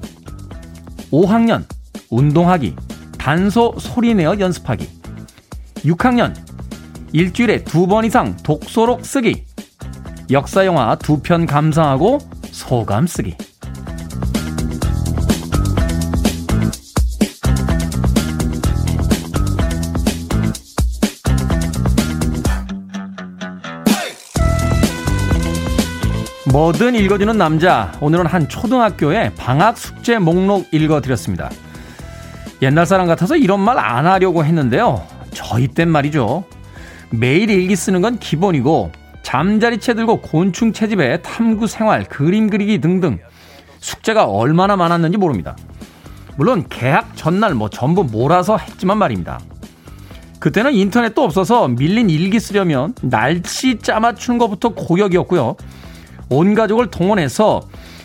[1.12, 1.63] 5학년.
[2.09, 2.75] 운동하기.
[3.17, 4.86] 단소 소리내어 연습하기.
[5.86, 6.36] 6학년.
[7.13, 9.45] 일주일에 두 번 이상 독서록 쓰기.
[10.29, 12.19] 역사영화 두 편 감상하고
[12.53, 13.35] 소감 쓰기
[26.51, 27.91] 뭐든 읽어주는 남자.
[27.99, 31.49] 오늘은 한 초등학교의 방학 숙제 목록 읽어드렸습니다.
[32.61, 35.03] 옛날 사람 같아서 이런 말 안 하려고 했는데요.
[35.33, 36.43] 저희 땐 말이죠.
[37.09, 38.91] 매일 일기 쓰는 건 기본이고,
[39.34, 43.17] 잠자리 채 들고 곤충 채집에 탐구 생활, 그림 그리기 등등
[43.80, 45.58] 숙제가 얼마나 많았는지 모릅니다.
[46.38, 49.39] 물론 개학 전날 뭐 전부 몰아서 했지만 말입니다.
[50.39, 55.56] 그때는 인터넷도 없어서 밀린 일기 쓰려면 날씨 짜 맞추는 것부터 고역이었고요.
[56.30, 57.62] 온 가족을 동원해서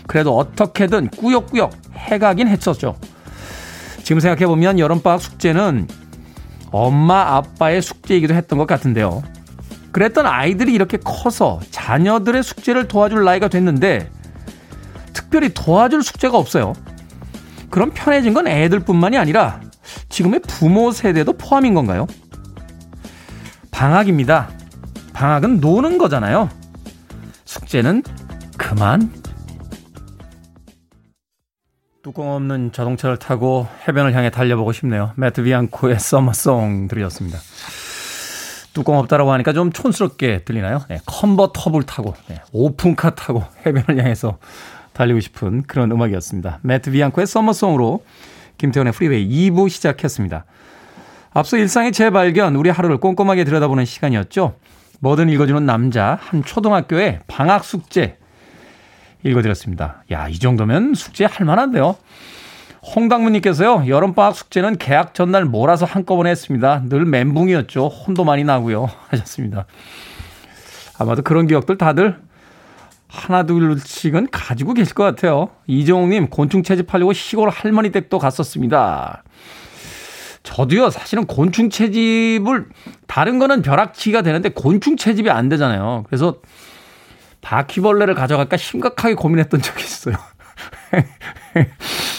[0.06, 2.96] 그래도 어떻게든 꾸역꾸역 해가긴 했었죠.
[4.02, 5.88] 지금 생각해보면 여름방학 숙제는
[6.70, 9.22] 엄마 아빠의 숙제이기도 했던 것 같은데요.
[9.92, 14.10] 그랬던 아이들이 이렇게 커서 자녀들의 숙제를 도와줄 나이가 됐는데
[15.12, 16.74] 특별히 도와줄 숙제가 없어요.
[17.70, 19.60] 그럼 편해진 건 애들뿐만이 아니라
[20.08, 22.06] 지금의 부모 세대도 포함인 건가요?
[23.70, 24.50] 방학입니다.
[25.12, 26.48] 방학은 노는 거잖아요.
[27.44, 28.02] 숙제는
[28.56, 29.12] 그만.
[32.02, 35.12] 뚜껑 없는 자동차를 타고 해변을 향해 달려보고 싶네요.
[35.16, 37.38] 매트 비앙코의 Summer Song 들으셨습니다.
[38.78, 40.84] 뚜껑 없다라고 하니까 좀 촌스럽게 들리나요?
[40.88, 44.38] 네, 컨버터블 타고 네, 오픈카 타고 해변을 향해서
[44.92, 46.60] 달리고 싶은 그런 음악이었습니다.
[46.62, 48.04] 매트 비앙코의 Summer Song으로
[48.56, 50.44] 김태훈의 Freeway 2부 시작했습니다.
[51.32, 54.54] 앞서 일상의 재발견, 우리 하루를 꼼꼼하게 들여다보는 시간이었죠.
[55.00, 58.16] 뭐든 읽어주는 남자, 한 초등학교의 방학 숙제
[59.24, 60.04] 읽어드렸습니다.
[60.12, 61.96] 야, 이 정도면 숙제 할 만한데요.
[62.82, 66.82] 홍당무님께서요, 여름방학 숙제는 개학 전날 몰아서 한꺼번에 했습니다.
[66.88, 67.88] 늘 멘붕이었죠.
[67.88, 68.90] 혼도 많이 나고요.
[69.08, 69.66] 하셨습니다.
[70.98, 72.18] 아마도 그런 기억들 다들
[73.08, 75.48] 하나 둘씩은 가지고 계실 것 같아요.
[75.66, 79.22] 이정욱님, 곤충 채집하려고 시골 할머니 댁도 갔었습니다.
[80.42, 82.66] 저도요, 사실은 곤충 채집을,
[83.06, 86.04] 다른 거는 벼락치기가 되는데 곤충 채집이 안 되잖아요.
[86.06, 86.36] 그래서
[87.40, 90.16] 바퀴벌레를 가져갈까 심각하게 고민했던 적이 있어요.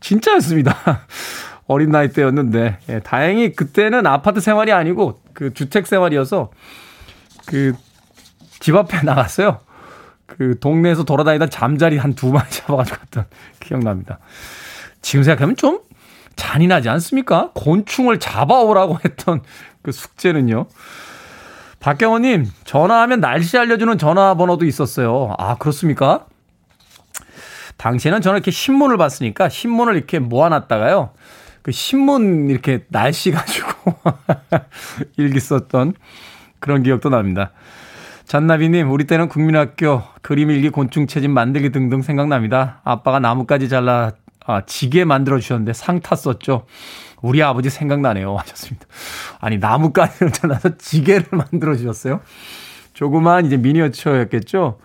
[0.00, 0.74] 진짜였습니다.
[1.66, 6.50] 어린 나이 때였는데, 예, 다행히 그때는 아파트 생활이 아니고 그 주택 생활이어서
[7.46, 7.74] 그
[8.60, 9.60] 집 앞에 나갔어요.
[10.26, 13.24] 그 동네에서 돌아다니던 잠자리 한 두 마리 잡아가지고 갔던
[13.58, 14.18] 기억납니다.
[15.02, 15.80] 지금 생각하면 좀
[16.36, 17.50] 잔인하지 않습니까?
[17.54, 19.42] 곤충을 잡아오라고 했던
[19.82, 20.66] 그 숙제는요.
[21.80, 25.34] 박경호님, 전화하면 날씨 알려주는 전화번호도 있었어요.
[25.38, 26.26] 아, 그렇습니까?
[27.80, 31.10] 당시에는 저는 이렇게 신문을 봤으니까 신문을 이렇게 모아놨다가요.
[31.62, 33.94] 그 신문 이렇게 날씨 가지고
[35.16, 35.94] 일기 썼던
[36.58, 37.52] 그런 기억도 납니다.
[38.26, 42.80] 잔나비님, 우리 때는 국민학교 그림 일기 곤충 채집 만들기 등등 생각납니다.
[42.84, 44.12] 아빠가 나뭇가지 잘라
[44.46, 46.66] 아, 지게 만들어 주셨는데 상 탔었죠.
[47.22, 48.36] 우리 아버지 생각나네요.
[48.36, 48.86] 하셨습니다.
[49.40, 52.20] 아니, 나뭇가지를 잘라서 지게를 만들어 주셨어요.
[52.92, 54.78] 조그만 이제 미니어처였겠죠.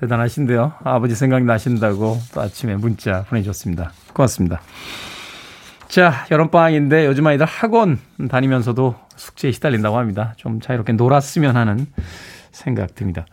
[0.00, 0.74] 대단하신데요.
[0.84, 3.92] 아버지 생각나신다고 또 아침에 문자 보내주셨습니다.
[4.12, 4.60] 고맙습니다.
[5.88, 10.34] 자, 여름방학인데 요즘 아이들 학원 다니면서도 숙제에 시달린다고 합니다.
[10.36, 11.86] 좀 자유롭게 놀았으면 하는
[12.52, 13.26] 생각 듭니다.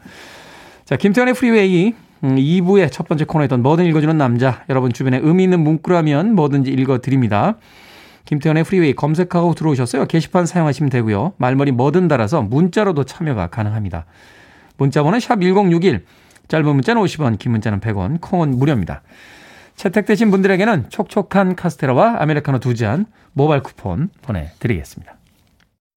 [0.86, 4.64] 자, 김태현의 프리웨이 2부의 음, 첫 번째 코너였던 뭐든 읽어주는 남자.
[4.70, 7.58] 여러분 주변에 의미 있는 문구라면 뭐든지 읽어드립니다.
[8.26, 10.06] 김태현의 프리웨이 검색하고 들어오셨어요.
[10.06, 11.34] 게시판 사용하시면 되고요.
[11.38, 14.06] 말머리 뭐든 달아서 문자로도 참여가 가능합니다.
[14.78, 16.06] 문자번호 샵 1061,
[16.48, 19.02] 짧은 문자는 50원, 긴 문자는 100원, 콩은 무료입니다.
[19.76, 25.16] 채택되신 분들에게는 촉촉한 카스테라와 아메리카노 두 잔 모바일 쿠폰 보내드리겠습니다.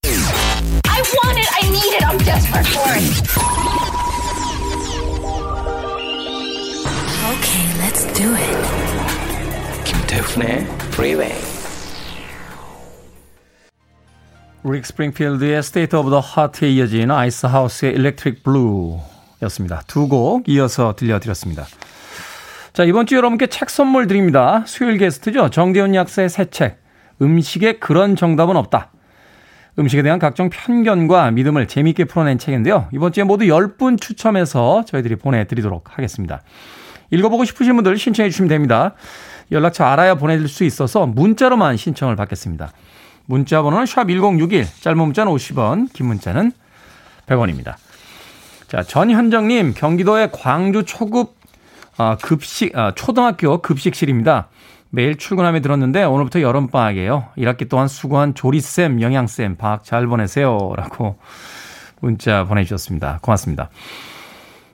[0.04, 4.18] I want it, I need it, I'm desperate for it.
[7.28, 8.58] Okay, let's do it.
[9.84, 11.34] 김태훈의 Freeway.
[14.64, 18.98] 릭 스프링필드의 State of the Heart에 이어진 아이스 하우스의 Electric Blue
[19.42, 19.82] 였습니다.
[19.86, 21.66] 두 곡 이어서 들려드렸습니다.
[22.72, 24.62] 자, 이번 주 여러분께 책 선물 드립니다.
[24.66, 25.50] 수요일 게스트죠.
[25.50, 26.80] 정대훈 약사의 새 책,
[27.20, 28.92] 음식에 그런 정답은 없다.
[29.78, 32.88] 음식에 대한 각종 편견과 믿음을 재미있게 풀어낸 책인데요.
[32.92, 36.42] 이번 주에 모두 10분 추첨해서 저희들이 보내드리도록 하겠습니다.
[37.10, 38.94] 읽어보고 싶으신 분들 신청해 주시면 됩니다.
[39.50, 42.72] 연락처 알아야 보내줄 수 있어서 문자로만 신청을 받겠습니다.
[43.26, 46.52] 문자 번호는 샵 1061, 짧은 문자는 50원, 긴 문자는
[47.26, 47.74] 100원입니다.
[48.68, 51.36] 자, 전현정님, 경기도의 광주 초급
[51.96, 54.48] 아, 급식, 아, 초등학교 급식실입니다.
[54.90, 57.28] 매일 출근함에 들었는데 오늘부터 여름방학이에요.
[57.38, 60.72] 1학기 동안 수고한 조리쌤, 영양쌤, 방학 잘 보내세요.
[60.76, 61.16] 라고
[62.00, 63.20] 문자 보내주셨습니다.
[63.22, 63.70] 고맙습니다.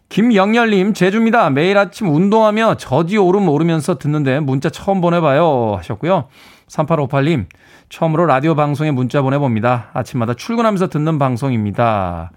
[0.08, 1.50] 김영열님, 제주입니다.
[1.50, 5.76] 매일 아침 운동하며 저지 오름 오르면서 듣는데 문자 처음 보내봐요.
[5.78, 6.28] 하셨고요.
[6.68, 7.46] 3858님,
[7.90, 9.90] 처음으로 라디오 방송에 문자 보내봅니다.
[9.92, 12.32] 아침마다 출근하면서 듣는 방송입니다.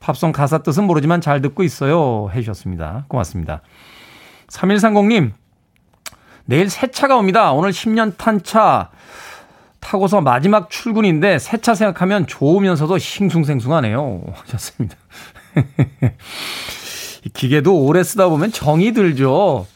[0.00, 2.30] 팝송 가사 뜻은 모르지만 잘 듣고 있어요.
[2.34, 3.04] 해주셨습니다.
[3.08, 3.62] 고맙습니다.
[4.48, 5.32] 3130님,
[6.46, 7.52] 내일 새 차가 옵니다.
[7.52, 8.90] 오늘 10년 탄 차
[9.80, 14.22] 타고서 마지막 출근인데 새 차 생각하면 좋으면서도 싱숭생숭하네요.
[14.34, 14.96] 하셨습니다.
[17.34, 19.66] 기계도 오래 쓰다 보면 정이 들죠.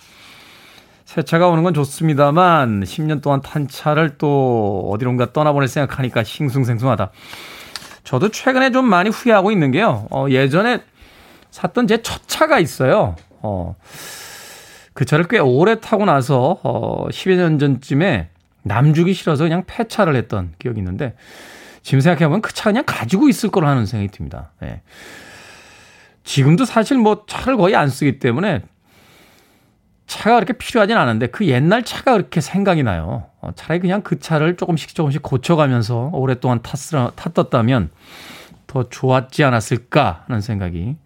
[1.05, 7.11] 새 차가 오는 건 좋습니다만 10년 동안 탄 차를 또 어디론가 떠나보낼 생각하니까 싱숭생숭하다.
[8.05, 10.07] 저도 최근에 좀 많이 후회하고 있는 게요.
[10.11, 10.81] 어, 예전에
[11.51, 13.17] 샀던 제 첫 차가 있어요.
[13.41, 13.77] 어,
[14.93, 18.29] 그 차를 꽤 오래 타고 나서 어 10여 년 전쯤에
[18.63, 21.15] 남주기 싫어서 그냥 폐차를 했던 기억이 있는데
[21.83, 24.53] 지금 생각해보면 그 차 그냥 가지고 있을 거로 하는 생각이 듭니다.
[24.63, 24.83] 예.
[26.23, 28.63] 지금도 사실 뭐 차를 거의 안 쓰기 때문에
[30.07, 33.27] 차가 그렇게 필요하진 않은데 그 옛날 차가 그렇게 생각이 나요.
[33.41, 36.79] 어, 차라리 그냥 그 차를 조금씩 조금씩 고쳐가면서 오랫동안 탔,
[37.17, 37.91] 탔었다면
[38.67, 40.97] 더 좋았지 않았을까 하는 생각이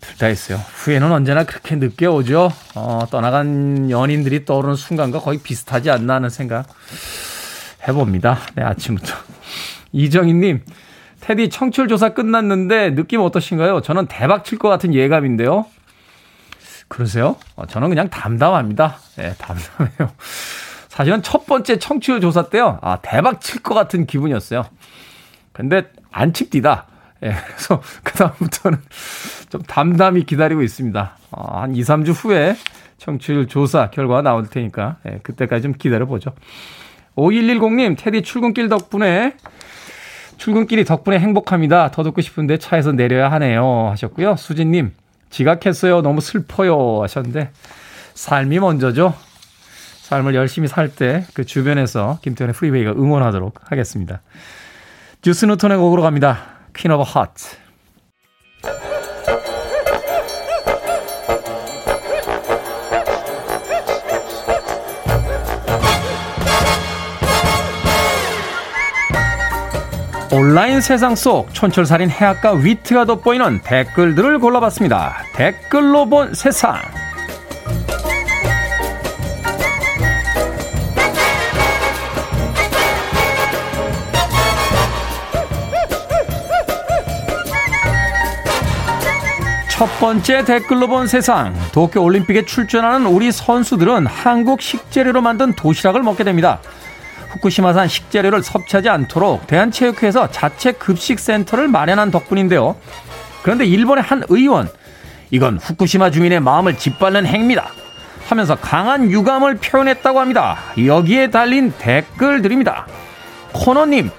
[0.00, 0.58] 들다 있어요.
[0.58, 2.52] 후회는 언제나 그렇게 늦게 오죠.
[2.76, 6.66] 어, 떠나간 연인들이 떠오르는 순간과 거의 비슷하지 않나 하는 생각
[7.88, 8.38] 해봅니다.
[8.54, 9.12] 네, 아침부터.
[9.92, 10.62] 이정희님,
[11.20, 13.80] 테디 청취율 조사 끝났는데 느낌 어떠신가요?
[13.80, 15.66] 저는 대박 칠 것 같은 예감인데요.
[16.96, 17.36] 그러세요?
[17.56, 18.96] 어, 저는 그냥 담담합니다.
[19.16, 20.10] 네, 담담해요.
[20.88, 22.78] 사실은 첫 번째 청취율 조사 때요.
[22.80, 24.64] 아, 대박 칠 것 같은 기분이었어요.
[25.52, 26.86] 근데 안 칩디다.
[27.24, 28.78] 예, 그래서 그다음부터는
[29.50, 31.16] 좀 담담히 기다리고 있습니다.
[31.32, 32.56] 어, 한 2, 3주 후에
[32.96, 36.32] 청취율 조사 결과가 나올 테니까 예, 그때까지 좀 기다려보죠.
[37.16, 39.34] 5110님, 태디 출근길 덕분에
[40.38, 41.90] 출근길이 덕분에 행복합니다.
[41.90, 43.88] 더 듣고 싶은데 차에서 내려야 하네요.
[43.90, 44.36] 하셨고요.
[44.36, 44.92] 수진님,
[45.36, 46.00] 지각했어요.
[46.00, 47.02] 너무 슬퍼요.
[47.02, 47.50] 하셨는데,
[48.14, 49.14] 삶이 먼저죠.
[50.02, 54.22] 삶을 열심히 살 때 그 주변에서 김태현의 프리웨이가 응원하도록 하겠습니다.
[55.20, 56.38] 주스 뉴턴의 곡으로 갑니다.
[56.74, 57.56] Queen of Heart.
[70.32, 75.18] 온라인 세상 속 촌철살인 해악과 위트가 돋보이는 댓글들을 골라봤습니다.
[75.34, 76.80] 댓글로 본 세상.
[89.70, 91.54] 첫 번째 댓글로 본 세상.
[91.70, 96.58] 도쿄 올림픽에 출전하는 우리 선수들은 한국 식재료로 만든 도시락을 먹게 됩니다.
[97.36, 102.76] 후쿠시마산 식재료를 섭취하지 않도록 대한체육회에서 자체 급식센터를 마련한 덕분인데요.
[103.42, 104.68] 그런데 일본의 한 의원,
[105.30, 107.70] 이건 후쿠시마 주민의 마음을 짓밟는 행위다.
[108.28, 110.58] 하면서 강한 유감을 표현했다고 합니다.
[110.84, 112.86] 여기에 달린 댓글들입니다.
[113.52, 114.10] 코너님,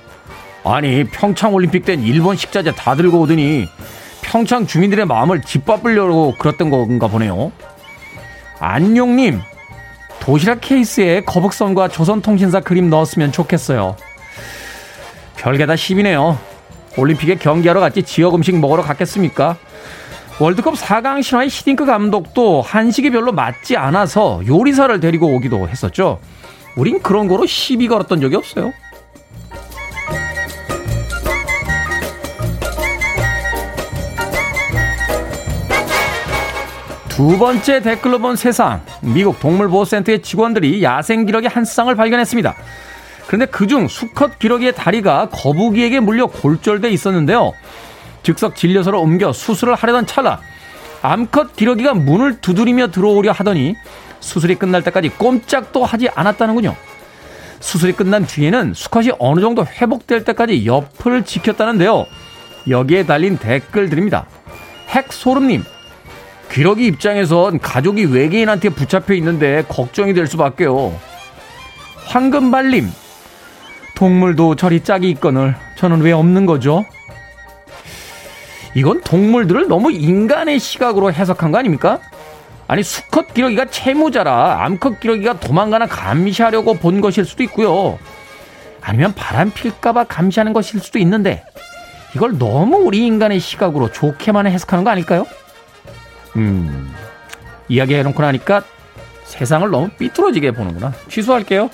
[0.63, 3.67] 아니 평창 올림픽 땐 일본 식자재 다 들고 오더니
[4.21, 7.51] 평창 주민들의 마음을 짓밟으려고 그랬던 건가 보네요.
[8.59, 9.41] 안용님,
[10.19, 13.95] 도시락 케이스에 거북선과 조선통신사 그림 넣었으면 좋겠어요.
[15.37, 16.37] 별게 다 10이네요.
[16.97, 19.57] 올림픽에 경기하러 갔지 지역 음식 먹으러 갔겠습니까?
[20.39, 26.19] 월드컵 4강 신화의 히딩크 감독도 한식이 별로 맞지 않아서 요리사를 데리고 오기도 했었죠.
[26.75, 28.71] 우린 그런 거로 시비 걸었던 적이 없어요.
[37.17, 38.79] 두 번째 댓글로 본 세상.
[39.01, 42.53] 미국 동물보호센터의 직원들이 야생 기러기 한 쌍을 발견했습니다.
[43.25, 47.53] 그런데 그중 수컷 기러기의 다리가 거북이에게 물려 골절돼 있었는데요.
[48.21, 50.41] 즉석 진료소로 옮겨 수술을 하려던 찰나
[51.01, 53.73] 암컷 기러기가 문을 두드리며 들어오려 하더니
[54.19, 56.75] 수술이 끝날 때까지 꼼짝도 하지 않았다는군요.
[57.59, 62.05] 수술이 끝난 뒤에는 수컷이 어느 정도 회복될 때까지 옆을 지켰다는데요.
[62.69, 64.27] 여기에 달린 댓글들입니다.
[64.89, 65.63] 핵소름님,
[66.51, 70.97] 기러기 입장에선 가족이 외계인한테 붙잡혀 있는데 걱정이 될 수밖에요.
[72.07, 72.89] 황금발림.
[73.95, 76.85] 동물도 저리 짝이 있거늘 저는 왜 없는 거죠?
[78.75, 81.99] 이건 동물들을 너무 인간의 시각으로 해석한 거 아닙니까?
[82.67, 87.97] 아니 수컷 기러기가 채무자라 암컷 기러기가 도망가나 감시하려고 본 것일 수도 있고요.
[88.81, 91.43] 아니면 바람 필까봐 감시하는 것일 수도 있는데
[92.15, 95.25] 이걸 너무 우리 인간의 시각으로 좋게만 해석하는 거 아닐까요?
[96.37, 96.93] 음,
[97.67, 98.63] 이야기해놓고 나니까
[99.25, 100.93] 세상을 너무 삐뚤어지게 보는구나.
[101.09, 101.69] 취소할게요.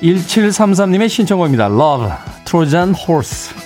[0.00, 1.66] 1733님의 신청곡입니다.
[1.66, 2.12] Love,
[2.44, 3.65] Trojan Horse.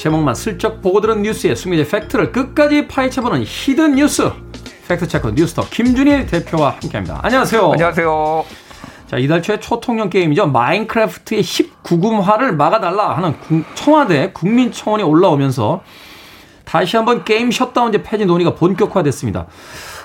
[0.00, 4.30] 제목만 슬쩍 보고 들은 뉴스의 숨겨진 팩트를 끝까지 파헤쳐보는 hidden 뉴스
[4.88, 7.20] fact checker 뉴스톱 김준일 대표와 함께합니다.
[7.22, 7.72] 안녕하세요.
[7.72, 8.44] 안녕하세요.
[9.08, 10.46] 자 이달 초에 초통령 게임이죠.
[10.46, 13.34] 마인크래프트의 19금화를 막아달라 하는
[13.74, 15.82] 청와대 국민청원이 올라오면서
[16.64, 19.48] 다시 한번 게임 셧다운제 폐지 논의가 본격화됐습니다.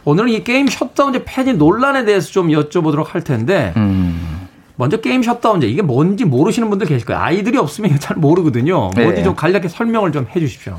[0.04, 4.45] 오늘은 이 게임 셧다운제 폐지 논란에 대해서 좀 여쭤보도록 할 텐데 음.
[4.78, 7.22] 먼저 게임 셧다운제 이게 뭔지 모르시는 분들 계실 거예요.
[7.22, 8.92] 아이들이 없으면 잘 모르거든요.
[8.96, 9.04] 네.
[9.04, 10.76] 뭔지 좀 간략히 설명을 좀 해주십시오.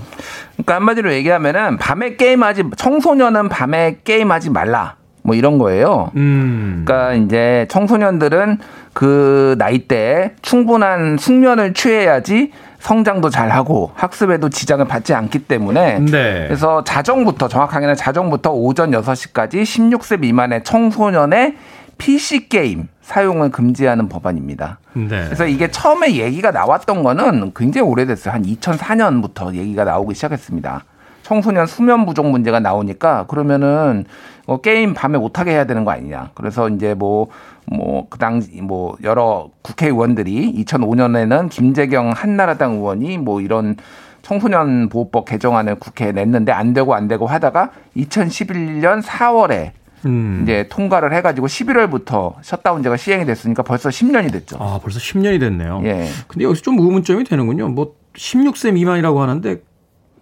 [0.53, 4.97] 그러니까 한마디로 얘기하면은 밤에 게임하지 청소년은 밤에 게임하지 말라.
[5.23, 6.13] 뭐 이런 거예요.
[6.15, 6.85] 음.
[6.87, 8.59] 그러니까 이제 청소년들은
[8.93, 16.45] 그 나이 때 충분한 숙면을 취해야지 성장도 잘하고 학습에도 지장을 받지 않기 때문에 네.
[16.47, 21.57] 그래서 자정부터 정확하게는 자정부터 오전 6시까지 16세 미만의 청소년의
[21.99, 24.81] PC 게임 사용을 금지하는 법안입니다.
[24.95, 25.07] 네.
[25.07, 28.35] 그래서 이게 처음에 얘기가 나왔던 거는 굉장히 오래됐어요.
[28.35, 30.85] 한 2004년부터 얘기가 나오기 시작했습니다.
[31.23, 34.07] 청소년 수면 부족 문제가 나오니까 그러면은
[34.45, 36.31] 뭐 게임 밤에 못하게 해야 되는 거 아니냐.
[36.35, 37.29] 그래서 이제 뭐,
[37.67, 43.77] 뭐, 그 당시 뭐 여러 국회의원들이 2005년에는 김재경 한나라당 의원이 뭐 이런
[44.23, 49.71] 청소년 보호법 개정안을 국회에 냈는데 안 되고 안 되고 하다가 2011년 4월에
[50.07, 50.41] 음.
[50.43, 54.57] 이제 통과를 해가지고 11월부터 셧다운제가 시행이 됐으니까 벌써 10년이 됐죠.
[54.61, 55.83] 아, 벌써 10년이 됐네요.
[55.85, 56.09] 예.
[56.29, 57.69] 근데 여기서 좀 의문점이 되는군요.
[57.69, 59.63] 뭐 16세 미만이라고 하는데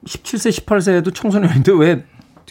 [0.06, 2.04] 17세, 18세에도 청소년인데 왜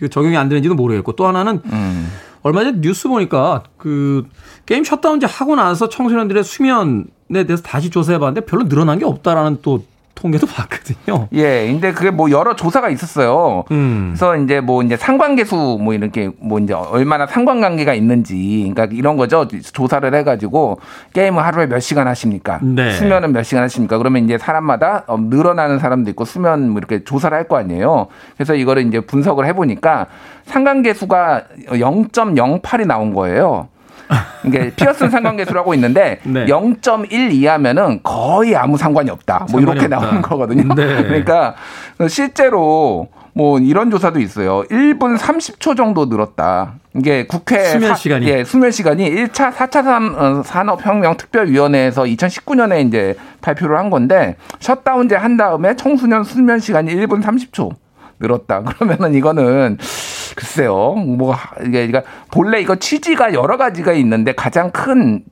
[0.10, 2.12] 적용이 안 되는지도 모르겠고 또 하나는 음.
[2.42, 4.28] 얼마 전에 뉴스 보니까 그
[4.66, 7.06] 게임 셧다운제 하고 나서 청소년들의 수면에
[7.46, 9.86] 대해서 다시 조사해 봤는데 별로 늘어난 게 없다라는 또
[10.16, 11.28] 통계도 봤거든요.
[11.34, 13.64] 예, 근데 그게 뭐 여러 조사가 있었어요.
[13.72, 14.14] 음.
[14.14, 19.48] 그래서 이제 뭐 이제 상관계수 뭐 이렇게 뭐 이제 얼마나 상관관계가 있는지, 그러니까 이런 거죠.
[19.48, 20.80] 조사를 해가지고
[21.14, 22.60] 게임을 하루에 몇 시간 하십니까?
[22.62, 22.92] 네.
[22.92, 23.98] 수면은 몇 시간 하십니까?
[23.98, 28.08] 그러면 이제 사람마다 어, 늘어나는 사람도 있고 수면 뭐 이렇게 조사를 할 거 아니에요.
[28.38, 30.08] 그래서 이거를 이제 분석을 해보니까
[30.46, 33.68] 상관계수가 0.08이 나온 거예요.
[34.46, 36.46] 이게 피어슨 상관계수라고 있는데 네.
[36.46, 39.48] 0.1 이하면은 거의 아무 상관이 없다.
[39.52, 40.00] 뭐 이렇게 없다.
[40.00, 40.74] 나오는 거거든요.
[40.76, 41.04] 네.
[41.04, 41.56] 그러니까
[42.10, 44.64] 실제로 뭐 이런 조사도 있어요.
[44.70, 46.74] 1분 30초 정도 늘었다.
[46.96, 53.90] 이게 국회 수면 시간이 예, 수면 시간이 1차 4차 산업혁명 특별위원회에서 2019년에 이제 발표를 한
[53.90, 57.72] 건데 셧다운제 한 다음에 청소년 수면 시간이 1분 30초
[58.20, 58.62] 늘었다.
[58.78, 59.78] 그러면은 이거는
[60.36, 60.94] 글쎄요.
[60.94, 65.24] 뭐 이게 그러니까 본래 이거 취지가 여러 가지가 있는데 가장 큰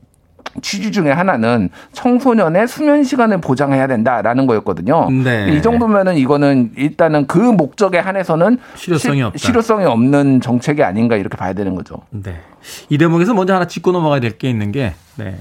[0.62, 5.10] 취지 중에 하나는 청소년의 수면 시간을 보장해야 된다라는 거였거든요.
[5.10, 5.48] 네.
[5.54, 9.38] 이 정도면은 이거는 일단은 그 목적에 한해서는 실효성이 없다.
[9.38, 11.98] 실효성이 없는 정책이 아닌가 이렇게 봐야 되는 거죠.
[12.10, 12.42] 네.
[12.90, 15.38] 이 대목에서 먼저 하나 짚고 넘어가야 될 게 있는 게 네.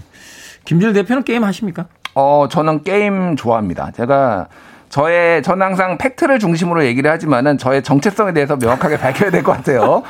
[0.64, 1.86] 김준일 대표는 게임 하십니까?
[2.14, 3.90] 어, 저는 게임 좋아합니다.
[3.92, 4.46] 제가
[4.90, 10.02] 저의 저는 항상 팩트를 중심으로 얘기를 하지만은 저의 정체성에 대해서 명확하게 밝혀야 될 것 같아요.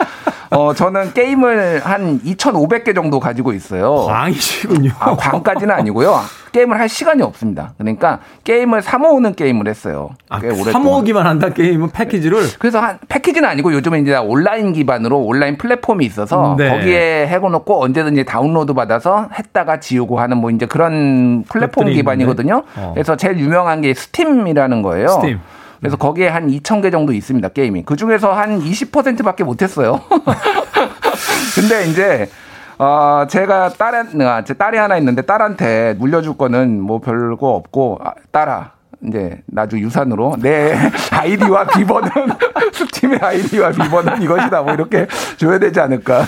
[0.51, 4.07] 어 저는 게임을 한 2,500개 정도 가지고 있어요.
[4.07, 4.91] 광이시군요.
[4.99, 6.21] 아, 광까지는 아니고요.
[6.51, 7.75] 게임을 할 시간이 없습니다.
[7.79, 10.11] 그러니까 게임을 사 모으는 게임을 했어요.
[10.29, 10.41] 아,
[10.73, 12.43] 사 모으기만 한다 게임은 패키지를.
[12.59, 16.69] 그래서 한 패키지는 아니고 요즘에 이제 온라인 기반으로 온라인 플랫폼이 있어서 네.
[16.69, 22.65] 거기에 해 놓고 언제든지 다운로드 받아서 했다가 지우고 하는 뭐 이제 그런 플랫폼 기반이거든요.
[22.77, 22.91] 어.
[22.95, 25.09] 그래서 제일 유명한 게 스팀이라는 거예요.
[25.09, 25.41] 스팀.
[25.81, 27.85] 그래서 거기에 한 2,000개 정도 있습니다, 게임이.
[27.85, 30.01] 그 중에서 한 20%밖에 못했어요.
[31.55, 32.31] 근데 이제
[32.79, 38.13] 어, 제가 딸, 아, 제 딸이 하나 있는데 딸한테 물려줄 거는 뭐 별거 없고, 아,
[38.31, 38.73] 딸아,
[39.07, 40.75] 이제 나중 유산으로 내
[41.11, 42.11] 아이디와 비번은
[42.73, 45.07] 스팀의 아이디와 비번은 이것이다 뭐 이렇게
[45.37, 46.25] 줘야 되지 않을까.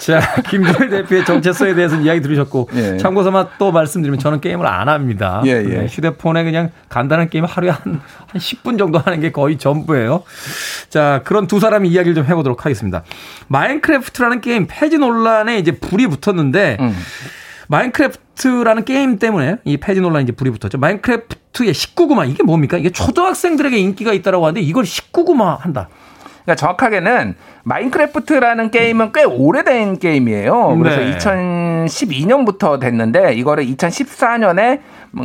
[0.00, 2.96] 자, 김도일 대표의 정체성에 대해서는 이야기 들으셨고 예.
[2.96, 5.42] 참고 삼아 또 말씀드리면 저는 게임을 안 합니다.
[5.44, 5.62] 예, 예.
[5.62, 10.22] 네, 휴대폰에 그냥 간단한 게임 하루에 한, 한 10분 정도 하는 게 거의 전부예요.
[10.88, 13.02] 자, 그런 두 사람이 이야기를 좀 해보도록 하겠습니다.
[13.48, 16.96] 마인크래프트라는 게임 폐지 논란에 이제 불이 붙었는데 음.
[17.68, 20.78] 마인크래프트라는 게임 때문에 이 폐지 논란이 이제 불이 붙었죠.
[20.78, 22.78] 마인크래프트의 19금화 이게 뭡니까?
[22.78, 25.88] 이게 초등학생들에게 인기가 있다라고 하는데 이걸 19금화 한다.
[26.44, 27.34] 그러니까 정확하게는
[27.64, 30.76] 마인크래프트라는 게임은 꽤 오래된 게임이에요.
[30.78, 31.16] 그래서 네.
[31.18, 34.80] 2012년부터 됐는데 이거를 2014년에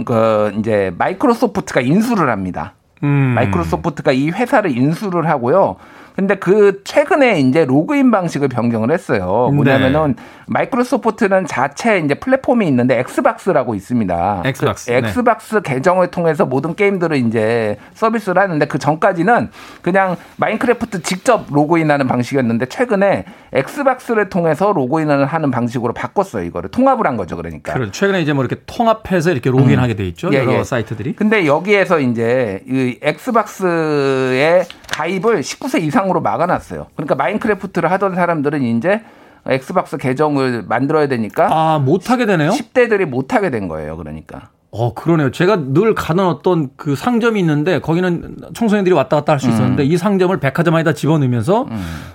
[0.05, 2.74] 그 이제 마이크로소프트가 인수를 합니다.
[3.03, 3.34] 음.
[3.36, 5.78] 마이크로소프트가 이 회사를 인수를 하고요.
[6.16, 9.49] 근데 그 최근에 이제 로그인 방식을 변경을 했어요.
[9.49, 9.55] 네.
[9.55, 10.16] 뭐냐면은
[10.47, 14.43] 마이크로소프트는 자체 이제 플랫폼이 있는데 엑스박스라고 있습니다.
[14.45, 14.97] 엑스박스, 그 네.
[14.99, 19.49] 엑스박스 계정을 통해서 모든 게임들을 이제 서비스를 하는데 그 전까지는
[19.82, 26.43] 그냥 마인크래프트 직접 로그인하는 방식이었는데 최근에 엑스박스를 통해서 로그인을 하는 방식으로 바꿨어요.
[26.43, 27.36] 이거를 통합을 한 거죠.
[27.36, 27.74] 그러니까.
[27.74, 27.91] 그렇죠.
[27.91, 30.30] 최근에 이제 뭐 이렇게 통합해서 이렇게 로그인하게 돼 있죠.
[30.32, 30.63] 예, 여러 예.
[30.63, 31.13] 사이트들이.
[31.13, 34.66] 근데 여기에서 이제 이 엑스박스의
[35.00, 36.88] 가입을 19세 이상으로 막아놨어요.
[36.96, 39.02] 그러니까 마인크래프트를 하던 사람들은 이제
[39.46, 42.52] 엑스박스 계정을 만들어야 되니까 아, 못하게 되네요?
[42.52, 43.98] 10대들이 못하게 된 거예요.
[43.98, 44.50] 그러니까.
[44.72, 45.32] 어, 그러네요.
[45.32, 49.98] 제가 늘 가는 어떤 그 상점이 있는데 거기는 청소년들이 왔다 갔다 할 수 있었는데 이
[49.98, 51.68] 상점을 백화점 안에다 집어넣으면서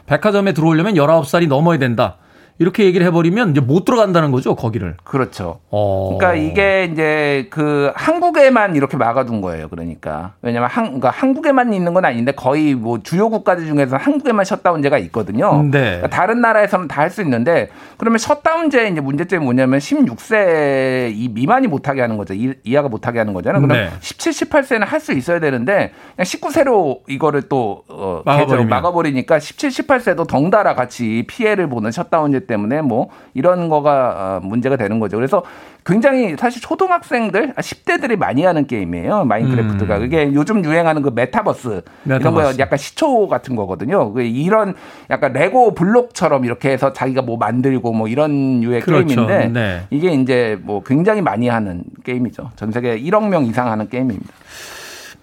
[0.07, 2.17] 백화점에 들어오려면 19살이 넘어야 된다.
[2.61, 4.97] 이렇게 얘기를 해버리면 이제 못 들어간다는 거죠, 거기를.
[5.03, 5.61] 그렇죠.
[5.71, 6.17] 어.
[6.19, 9.69] 그러니까 이게 이제 그 한국에만 이렇게 막아둔 거예요.
[9.69, 14.99] 그러니까 왜냐면 한 그러니까 한국에만 있는 건 아닌데 거의 뭐 주요 국가들 중에서 한국에만 셧다운제가
[14.99, 15.63] 있거든요.
[15.65, 15.71] 네.
[15.81, 21.67] 그러니까 다른 나라에서는 다 할 수 있는데 그러면 셧다운제 이제 문제점이 뭐냐면 16세 이 미만이
[21.67, 22.35] 못하게 하는 거죠.
[22.35, 23.63] 이, 이하가 못하게 하는 거잖아요.
[23.63, 23.91] 그럼 네.
[24.01, 28.69] 17, 18세는 할 수 있어야 되는데 그냥 19세로 이거를 또 어, 막아버리면.
[28.69, 34.99] 막아버리니까 17, 18세도 덩달아 같이 피해를 보는 셧다운제 때문에 뭐 이런 거가 어, 문제가 되는
[35.01, 35.17] 거죠.
[35.17, 35.43] 그래서
[35.87, 39.25] 굉장히 사실 초등학생들, 아, 10대들이 많이 하는 게임이에요.
[39.25, 39.99] 마인크래프트가.
[40.01, 42.59] 그게 요즘 유행하는 그 메타버스, 이런 거 메타버스.
[42.59, 44.13] 약간 시초 같은 거거든요.
[44.13, 44.75] 그 이런
[45.09, 49.07] 약간 레고 블록처럼 이렇게 해서 자기가 뭐 만들고 뭐 이런 유의 그렇죠.
[49.27, 49.87] 게임인데 네.
[49.91, 52.51] 이게 이제 뭐 굉장히 많이 하는 게임이죠.
[52.57, 54.29] 전 세계 1억 명 이상 하는 게임입니다.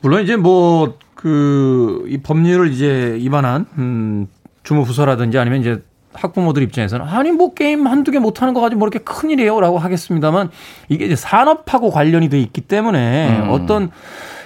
[0.02, 4.28] 물론 이제 뭐 그 이 법률을 이제 위반한 음
[4.64, 5.82] 주무 부서라든지 아니면 이제
[6.18, 10.50] 학부모들 입장에서는 아니 뭐 게임 한두 개 못하는 거 가지고 뭐 이렇게 큰일이에요라고 하겠습니다만
[10.90, 13.50] 이게 이제 산업하고 관련이 돼 있기 때문에 음.
[13.50, 13.92] 어떤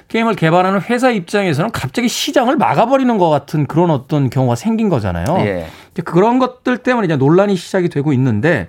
[0.09, 5.25] 게임을 개발하는 회사 입장에서는 갑자기 시장을 막아버리는 것 같은 그런 어떤 경우가 생긴 거잖아요.
[5.39, 5.67] 예.
[6.03, 8.67] 그런 것들 때문에 이제 논란이 시작이 되고 있는데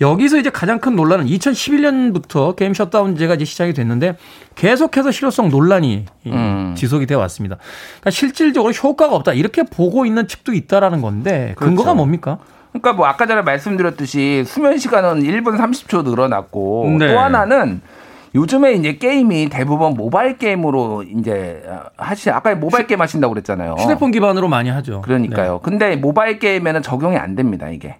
[0.00, 4.16] 여기서 이제 가장 큰 논란은 2011년부터 게임 셧다운제가 이제 시작이 됐는데
[4.54, 6.74] 계속해서 실효성 논란이 이 음.
[6.76, 7.56] 지속이 되어 왔습니다.
[8.00, 11.94] 그러니까 실질적으로 효과가 없다 이렇게 보고 있는 측도 있다라는 건데 근거가 그렇죠.
[11.96, 12.38] 뭡니까?
[12.72, 17.12] 그러니까 뭐 아까 전에 말씀드렸듯이 수면 시간은 1분 30초 늘어났고 네.
[17.12, 17.80] 또 하나는
[18.34, 21.62] 요즘에 이제 게임이 대부분 모바일 게임으로 이제
[21.96, 23.76] 하시 아까 모바일 게임 하신다고 그랬잖아요.
[23.78, 25.00] 휴대폰 기반으로 많이 하죠.
[25.00, 25.52] 그러니까요.
[25.54, 25.58] 네.
[25.62, 27.96] 근데 모바일 게임에는 적용이 안 됩니다, 이게.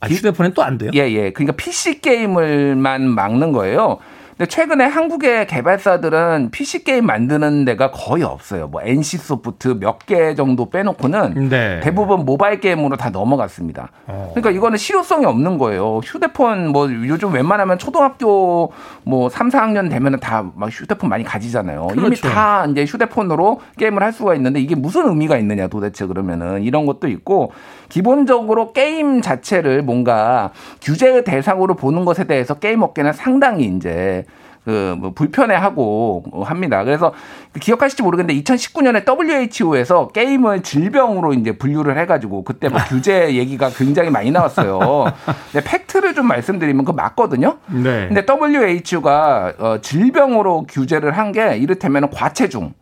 [0.00, 0.90] 아, 휴대폰엔 또안 돼요?
[0.94, 1.32] 예, 예.
[1.32, 3.98] 그러니까 PC 게임만 막는 거예요.
[4.36, 8.68] 근데 최근에 한국의 개발사들은 PC 게임 만드는 데가 거의 없어요.
[8.68, 11.80] 뭐 NC 소프트 몇 개 정도 빼놓고는 네.
[11.80, 13.90] 대부분 모바일 게임으로 다 넘어갔습니다.
[14.06, 16.00] 그러니까 이거는 실효성이 없는 거예요.
[16.04, 18.72] 휴대폰 뭐 요즘 웬만하면 초등학교
[19.04, 21.88] 뭐 3, 4학년 되면은 다 막 휴대폰 많이 가지잖아요.
[21.92, 22.28] 이미 그렇죠.
[22.28, 27.08] 다 이제 휴대폰으로 게임을 할 수가 있는데 이게 무슨 의미가 있느냐 도대체 그러면은 이런 것도
[27.08, 27.52] 있고
[27.88, 30.50] 기본적으로 게임 자체를 뭔가
[30.82, 34.24] 규제의 대상으로 보는 것에 대해서 게임 업계는 상당히 이제
[34.66, 36.82] 그 뭐 불편해하고 합니다.
[36.82, 37.12] 그래서
[37.60, 44.30] 기억하실지 모르겠는데 2019년에 WHO에서 게임을 질병으로 이제 분류를 해가지고 그때 뭐 규제 얘기가 굉장히 많이
[44.32, 45.04] 나왔어요.
[45.52, 47.58] 근데 팩트를 좀 말씀드리면 그 맞거든요.
[47.68, 48.08] 네.
[48.08, 52.72] 근데 WHO가 어, 질병으로 규제를 한 게 이를테면 과체중.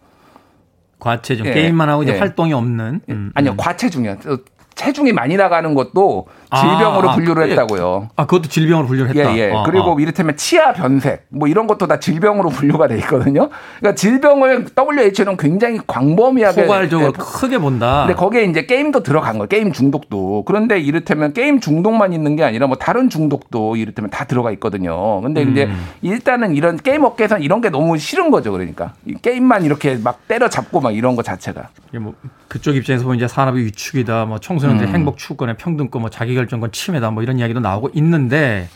[1.00, 1.52] 과체중 예.
[1.54, 2.18] 게임만 하고 이제 예.
[2.18, 3.56] 활동이 없는 음, 아니요, 음.
[3.56, 4.12] 과체중이요.
[4.26, 4.36] 어,
[4.74, 7.50] 체중이 많이 나가는 것도 질병으로 아, 아, 분류를 예.
[7.52, 8.10] 했다고요.
[8.16, 9.36] 아 그것도 질병으로 분류를 했다.
[9.36, 9.50] 예, 예.
[9.50, 10.00] 어, 그리고 어.
[10.00, 13.48] 이를테면 치아 변색, 뭐 이런 것도 다 질병으로 분류가 돼 있거든요.
[13.78, 16.62] 그러니까 질병을 WHO는 굉장히 광범위하게.
[16.62, 18.04] 포괄적으로 예, 크게 본다.
[18.06, 19.48] 근데 거기에 이제 게임도 들어간 거예요.
[19.48, 20.44] 게임 중독도.
[20.46, 25.20] 그런데 이를테면 게임 중독만 있는 게 아니라 뭐 다른 중독도 이를테면 다 들어가 있거든요.
[25.20, 25.86] 근데 이제 음.
[26.02, 28.52] 일단은 이런 게임 업계에서는 이런 게 너무 싫은 거죠.
[28.52, 28.92] 그러니까.
[29.06, 31.68] 이 게임만 이렇게 막 때려잡고 막 이런 거 자체가.
[31.88, 32.14] 이게 뭐
[32.48, 34.94] 그쪽 입장에서 보면 이제 산업의 위축이다, 뭐 청소년들의 음.
[34.94, 38.68] 행복 추구권의 평등권, 뭐 자기 결정권 침해다, 뭐 이런 이야기도 나오고 있는데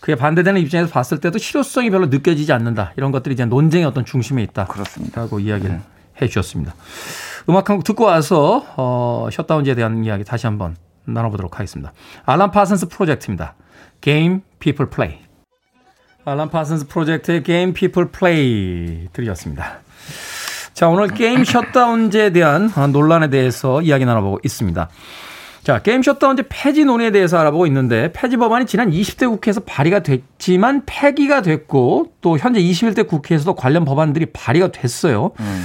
[0.00, 2.92] 그게 반대되는 입장에서 봤을 때도 실효성이 별로 느껴지지 않는다.
[2.96, 4.66] 이런 것들이 이제 논쟁의 어떤 중심에 있다.
[4.66, 5.20] 그렇습니다.
[5.20, 5.80] 라고 이야기를
[6.20, 6.74] 해 주셨습니다.
[7.48, 11.92] 음악 한 곡 듣고 와서 어, 셧다운제에 대한 이야기 다시 한번 나눠보도록 하겠습니다.
[12.24, 13.54] 알람 파슨스 프로젝트입니다.
[14.00, 15.18] Game People Play.
[16.24, 19.80] 알람 파슨스 프로젝트의 Game People Play 들으셨습니다.
[20.74, 24.88] 자, 오늘 게임 셧다운제에 대한 논란에 대해서 이야기 나눠보고 있습니다.
[25.62, 30.82] 자, 게임 셧다운제 폐지 논의에 대해서 알아보고 있는데 폐지 법안이 지난 20대 국회에서 발의가 됐지만
[30.86, 35.30] 폐기가 됐고 또 현재 21대 국회에서도 관련 법안들이 발의가 됐어요.
[35.38, 35.64] 음.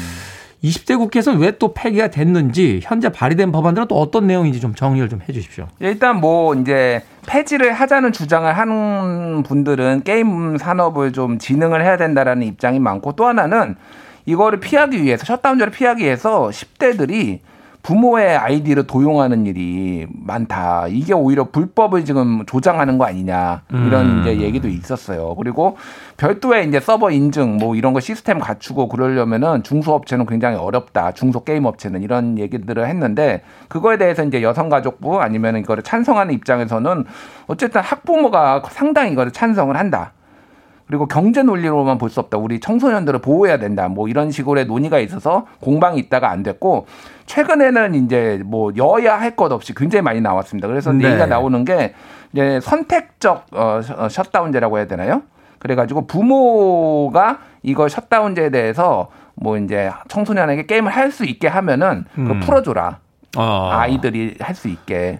[0.63, 5.21] 20대 국회에서는 왜 또 폐기가 됐는지 현재 발의된 법안들은 또 어떤 내용인지 좀 정리를 좀
[5.27, 5.67] 해 주십시오.
[5.79, 12.79] 일단 뭐 이제 폐지를 하자는 주장을 하는 분들은 게임 산업을 좀 진흥을 해야 된다라는 입장이
[12.79, 13.75] 많고 또 하나는
[14.27, 17.39] 이거를 피하기 위해서 셧다운제를 피하기 위해서 10대들이
[17.83, 20.87] 부모의 아이디를 도용하는 일이 많다.
[20.89, 23.61] 이게 오히려 불법을 지금 조장하는 거 아니냐.
[23.71, 24.21] 이런 음.
[24.21, 25.35] 이제 얘기도 있었어요.
[25.35, 25.77] 그리고
[26.17, 31.13] 별도의 이제 서버 인증 뭐 이런 거 시스템 갖추고 그러려면은 중소업체는 굉장히 어렵다.
[31.13, 37.05] 중소 게임 업체는 이런 얘기들을 했는데 그거에 대해서 이제 여성가족부 아니면 이거를 찬성하는 입장에서는
[37.47, 40.11] 어쨌든 학부모가 상당히 이거를 찬성을 한다.
[40.87, 42.37] 그리고 경제 논리로만 볼 수 없다.
[42.37, 43.87] 우리 청소년들을 보호해야 된다.
[43.89, 46.87] 뭐 이런 식으로의 논의가 있어서 공방이 있다가 안 됐고
[47.25, 50.67] 최근에는 이제 뭐 여야 할 것 없이 굉장히 많이 나왔습니다.
[50.67, 51.05] 그래서 네.
[51.09, 51.93] 얘기가 나오는 게
[52.31, 55.23] 이제 선택적 어, 어 셧다운제라고 해야 되나요?
[55.59, 62.27] 그래가지고 부모가 이걸 셧다운제에 대해서 뭐 이제 청소년에게 게임을 할 수 있게 하면은 음.
[62.27, 62.99] 그 풀어줘라.
[63.35, 63.69] 아.
[63.73, 65.19] 아이들이 할 수 있게.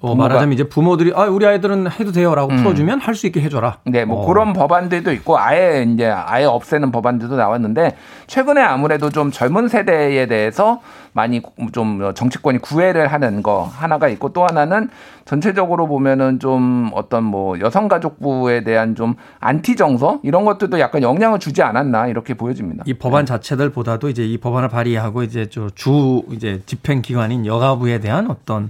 [0.00, 2.56] 어, 말하자면 이제 부모들이 아 우리 아이들은 해도 돼요라고 음.
[2.58, 3.78] 풀어주면 할 수 있게 해줘라.
[3.84, 4.26] 네, 뭐 어.
[4.26, 10.80] 그런 법안들도 있고 아예 이제 아예 없애는 법안들도 나왔는데 최근에 아무래도 좀 젊은 세대에 대해서
[11.14, 11.40] 많이
[11.72, 14.90] 좀 정치권이 구애를 하는 거 하나가 있고 또 하나는
[15.24, 21.62] 전체적으로 보면은 좀 어떤 뭐 여성가족부에 대한 좀 안티 정서 이런 것들도 약간 영향을 주지
[21.62, 22.84] 않았나 이렇게 보여집니다.
[22.86, 23.32] 이 법안 네.
[23.32, 28.68] 자체들보다도 이제 이 법안을 발의하고 이제 주 이제 집행 기관인 여가부에 대한 어떤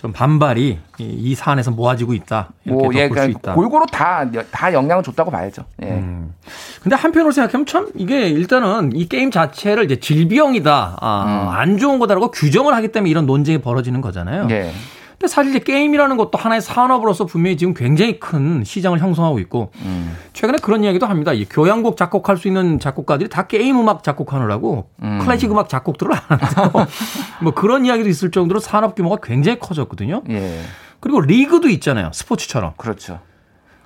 [0.00, 2.50] 좀 반발이 이 사안에서 모아지고 있다.
[2.64, 3.54] 이렇게 뭐, 예, 볼수 있다.
[3.54, 5.64] 골고루 다, 다 영향을 줬다고 봐야죠.
[5.82, 5.88] 예.
[5.88, 6.34] 음.
[6.80, 10.98] 근데 한편으로 생각하면 참 이게 일단은 이 게임 자체를 이제 질병이다.
[11.00, 11.48] 아, 음.
[11.48, 14.46] 안 좋은 거다라고 규정을 하기 때문에 이런 논쟁이 벌어지는 거잖아요.
[14.50, 14.70] 예.
[15.18, 20.16] 근데 사실 이제 게임이라는 것도 하나의 산업으로서 분명히 지금 굉장히 큰 시장을 형성하고 있고 음.
[20.32, 21.32] 최근에 그런 이야기도 합니다.
[21.32, 25.18] 이 교향곡 작곡할 수 있는 작곡가들이 다 게임 음악 작곡하느라고 음.
[25.20, 26.82] 클래식 음악 작곡들을 안 한다고
[27.42, 30.22] 뭐 그런 이야기도 있을 정도로 산업 규모가 굉장히 커졌거든요.
[30.30, 30.60] 예.
[31.00, 32.10] 그리고 리그도 있잖아요.
[32.14, 32.74] 스포츠처럼.
[32.76, 33.18] 그렇죠.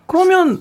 [0.06, 0.60] 그러면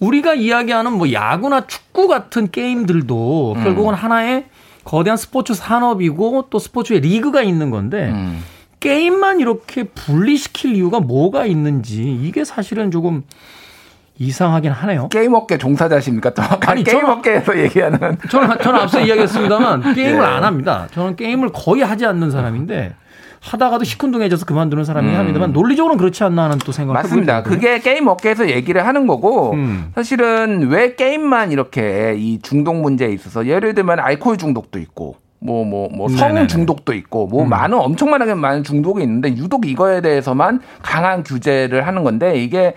[0.00, 3.62] 우리가 이야기하는 뭐 야구나 축구 같은 게임들도 음.
[3.62, 4.46] 결국은 하나의
[4.82, 8.42] 거대한 스포츠 산업이고 또 스포츠의 리그가 있는 건데 음.
[8.80, 13.22] 게임만 이렇게 분리시킬 이유가 뭐가 있는지 이게 사실은 조금
[14.18, 15.08] 이상하긴 하네요.
[15.08, 16.34] 게임 업계 종사자십니까?
[16.34, 18.18] 또 아니, 게임 저는, 업계에서 얘기하는.
[18.30, 20.26] 저는, 저는 앞서 이야기했습니다만 게임을 네.
[20.26, 20.88] 안 합니다.
[20.92, 22.94] 저는 게임을 거의 하지 않는 사람인데
[23.40, 25.16] 하다가도 시큰둥해져서 그만두는 사람이 음.
[25.16, 27.44] 합니다만 논리적으로는 그렇지 않나 하는 또 생각을 맞습니다.
[27.44, 29.92] 그게 게임 업계에서 얘기를 하는 거고 음.
[29.94, 35.88] 사실은 왜 게임만 이렇게 이 중독 문제에 있어서 예를 들면 알코올 중독도 있고 뭐, 뭐,
[35.92, 37.48] 뭐, 성 중독도 있고, 뭐, 음.
[37.48, 42.74] 많은, 엄청나게 많은 중독이 있는데, 유독 이거에 대해서만 강한 규제를 하는 건데, 이게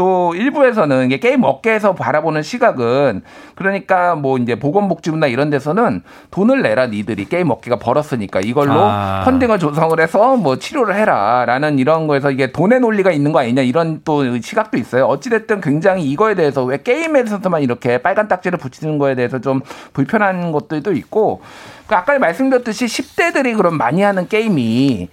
[0.00, 3.20] 또 일부에서는 이게 게임 업계에서 바라보는 시각은
[3.54, 9.20] 그러니까 뭐 이제 보건복지부나 이런 데서는 돈을 내라 니들이 게임 업계가 벌었으니까 이걸로 아.
[9.26, 14.00] 펀딩을 조성을 해서 뭐 치료를 해라라는 이런 거에서 이게 돈의 논리가 있는 거 아니냐 이런
[14.02, 15.04] 또 시각도 있어요.
[15.04, 19.60] 어찌됐든 굉장히 이거에 대해서 왜 게임에서만 이렇게 빨간 딱지를 붙이는 거에 대해서 좀
[19.92, 21.42] 불편한 것들도 있고
[21.86, 25.10] 그 아까 말씀드렸듯이 10대들이 그럼 많이 하는 게임이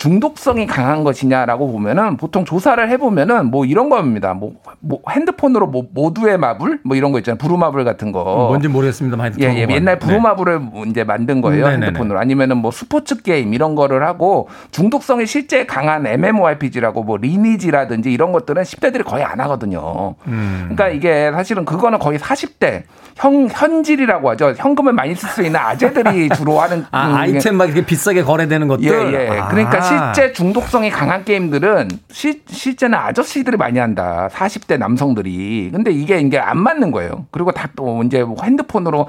[0.00, 4.32] 중독성이 강한 것이냐라고 보면은 보통 조사를 해보면은 뭐 이런 겁니다.
[4.32, 7.36] 뭐, 뭐 핸드폰으로 뭐 모두의 마블 뭐 이런 거 있잖아요.
[7.36, 8.46] 부루마블 같은 거.
[8.48, 9.98] 뭔지 모르겠습니다만 예, 예, 옛날 네.
[9.98, 10.82] 부루마블을 네.
[10.88, 11.66] 이제 만든 거예요.
[11.66, 11.86] 네네네.
[11.88, 12.18] 핸드폰으로.
[12.18, 18.62] 아니면은 뭐 스포츠 게임 이런 거를 하고 중독성이 실제 강한 MMORPG라고 뭐 리니지라든지 이런 것들은
[18.62, 20.14] 10대들이 거의 안 하거든요.
[20.28, 20.60] 음.
[20.74, 22.84] 그러니까 이게 사실은 그거는 거의 40대
[23.16, 24.54] 형 현질이라고 하죠.
[24.56, 28.66] 현금을 많이 쓸 수 있는 아재들이 주로 하는 아, 음, 아이템 막 이렇게 비싸게 거래되는
[28.66, 28.84] 것들.
[28.86, 29.38] 예, 예.
[29.38, 29.48] 아.
[29.48, 34.28] 그러니까 실제 중독성이 강한 게임들은 시, 실제는 아저씨들이 많이 한다.
[34.32, 35.70] 40대 남성들이.
[35.72, 37.26] 근데 이게 이게 안 맞는 거예요.
[37.30, 39.08] 그리고 다 또 이제 핸드폰으로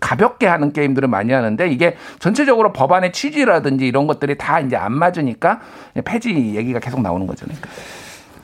[0.00, 5.60] 가볍게 하는 게임들을 많이 하는데 이게 전체적으로 법안의 취지라든지 이런 것들이 다 이제 안 맞으니까
[6.04, 7.46] 폐지 얘기가 계속 나오는 거죠.
[7.46, 7.68] 그러니까.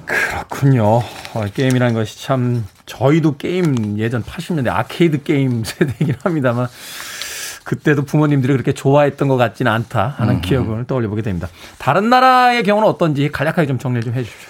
[0.06, 0.84] 그렇군요.
[1.34, 6.68] 어, 게임이라는 것이 참 저희도 게임 예전 80년대 아케이드 게임 세대이긴 합니다만
[7.64, 10.40] 그때도 부모님들이 그렇게 좋아했던 것 같지는 않다 하는 음.
[10.40, 11.48] 기억을 떠올려 보게 됩니다.
[11.78, 14.48] 다른 나라의 경우는 어떤지 간략하게 좀 정리 좀 해 주십시오.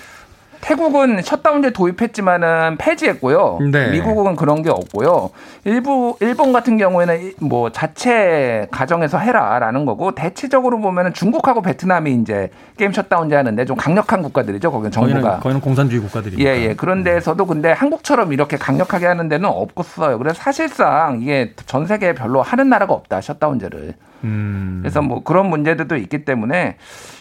[0.63, 3.59] 태국은 셧다운제 도입했지만은 폐지했고요.
[3.73, 3.91] 네.
[3.91, 5.31] 미국은 그런 게 없고요.
[5.65, 12.49] 일부 일본 같은 경우에는 뭐 자체 가정에서 해라라는 거고 대체적으로 보면은 중국하고 베트남이 이제
[12.79, 14.71] 게임 셧다운제 하는데 좀 강력한 국가들이죠.
[14.71, 15.21] 거기는 정부가.
[15.21, 16.49] 거기는, 거기는 공산주의 국가들이니까.
[16.49, 16.75] 예, 예.
[16.75, 20.17] 그런 데에서도 근데 한국처럼 이렇게 강력하게 하는 데는 없었어요.
[20.19, 23.21] 그래서 사실상 이게 전 세계에 별로 하는 나라가 없다.
[23.21, 23.95] 셧다운제를.
[24.25, 24.79] 음.
[24.83, 26.77] 그래서 뭐 그런 문제들도 있기 때문에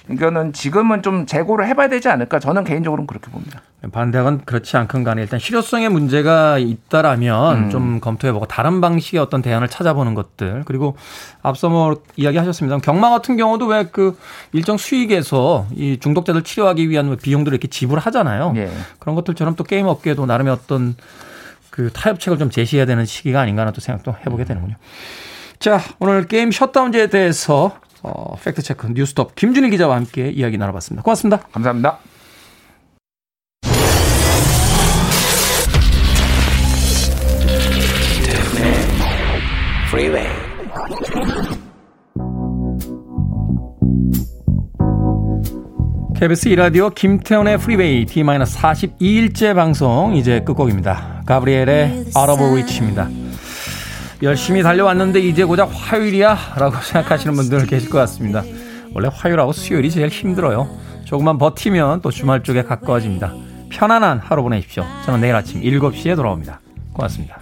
[0.10, 3.62] 이거는 지금은 좀 재고를 해봐야 되지 않을까 저는 개인적으로는 그렇게 봅니다.
[3.92, 7.70] 반대건 그렇지 않건 간에 일단 실효성의 문제가 있다라면 음.
[7.70, 10.96] 좀 검토해보고 다른 방식의 어떤 대안을 찾아보는 것들 그리고
[11.42, 12.78] 앞서 뭐 이야기하셨습니다.
[12.80, 14.18] 경마 같은 경우도 왜 그
[14.54, 18.54] 일정 수익에서 이 중독자들 치료하기 위한 비용들을 이렇게 지불하잖아요.
[18.58, 18.72] 예.
[19.00, 20.96] 그런 것들처럼 또 게임 업계도 나름의 어떤
[21.70, 24.76] 그 타협책을 좀 제시해야 되는 시기가 아닌가 하는 또 생각도 해보게 되는군요.
[25.62, 31.04] 자, 오늘 게임 셧다운제에 대해서 어, 팩트체크 뉴스톱 김준일 기자와 함께 이야기 나눠봤습니다.
[31.04, 31.38] 고맙습니다.
[31.52, 32.00] 감사합니다.
[46.20, 51.22] KBS 이라디오 김태훈의 프리웨이 D-42일째 방송 이제 끝곡입니다.
[51.28, 53.31] 가브리엘의 Out of Reach입니다.
[54.22, 58.44] 열심히 달려왔는데 이제 고작 화요일이야 라고 생각하시는 분들 계실 것 같습니다.
[58.94, 60.70] 원래 화요일하고 수요일이 제일 힘들어요.
[61.06, 63.34] 조금만 버티면 또 주말 쪽에 가까워집니다.
[63.70, 64.86] 편안한 하루 보내십시오.
[65.06, 66.60] 저는 내일 아침 7시에 돌아옵니다.
[66.94, 67.38] 고맙습니다.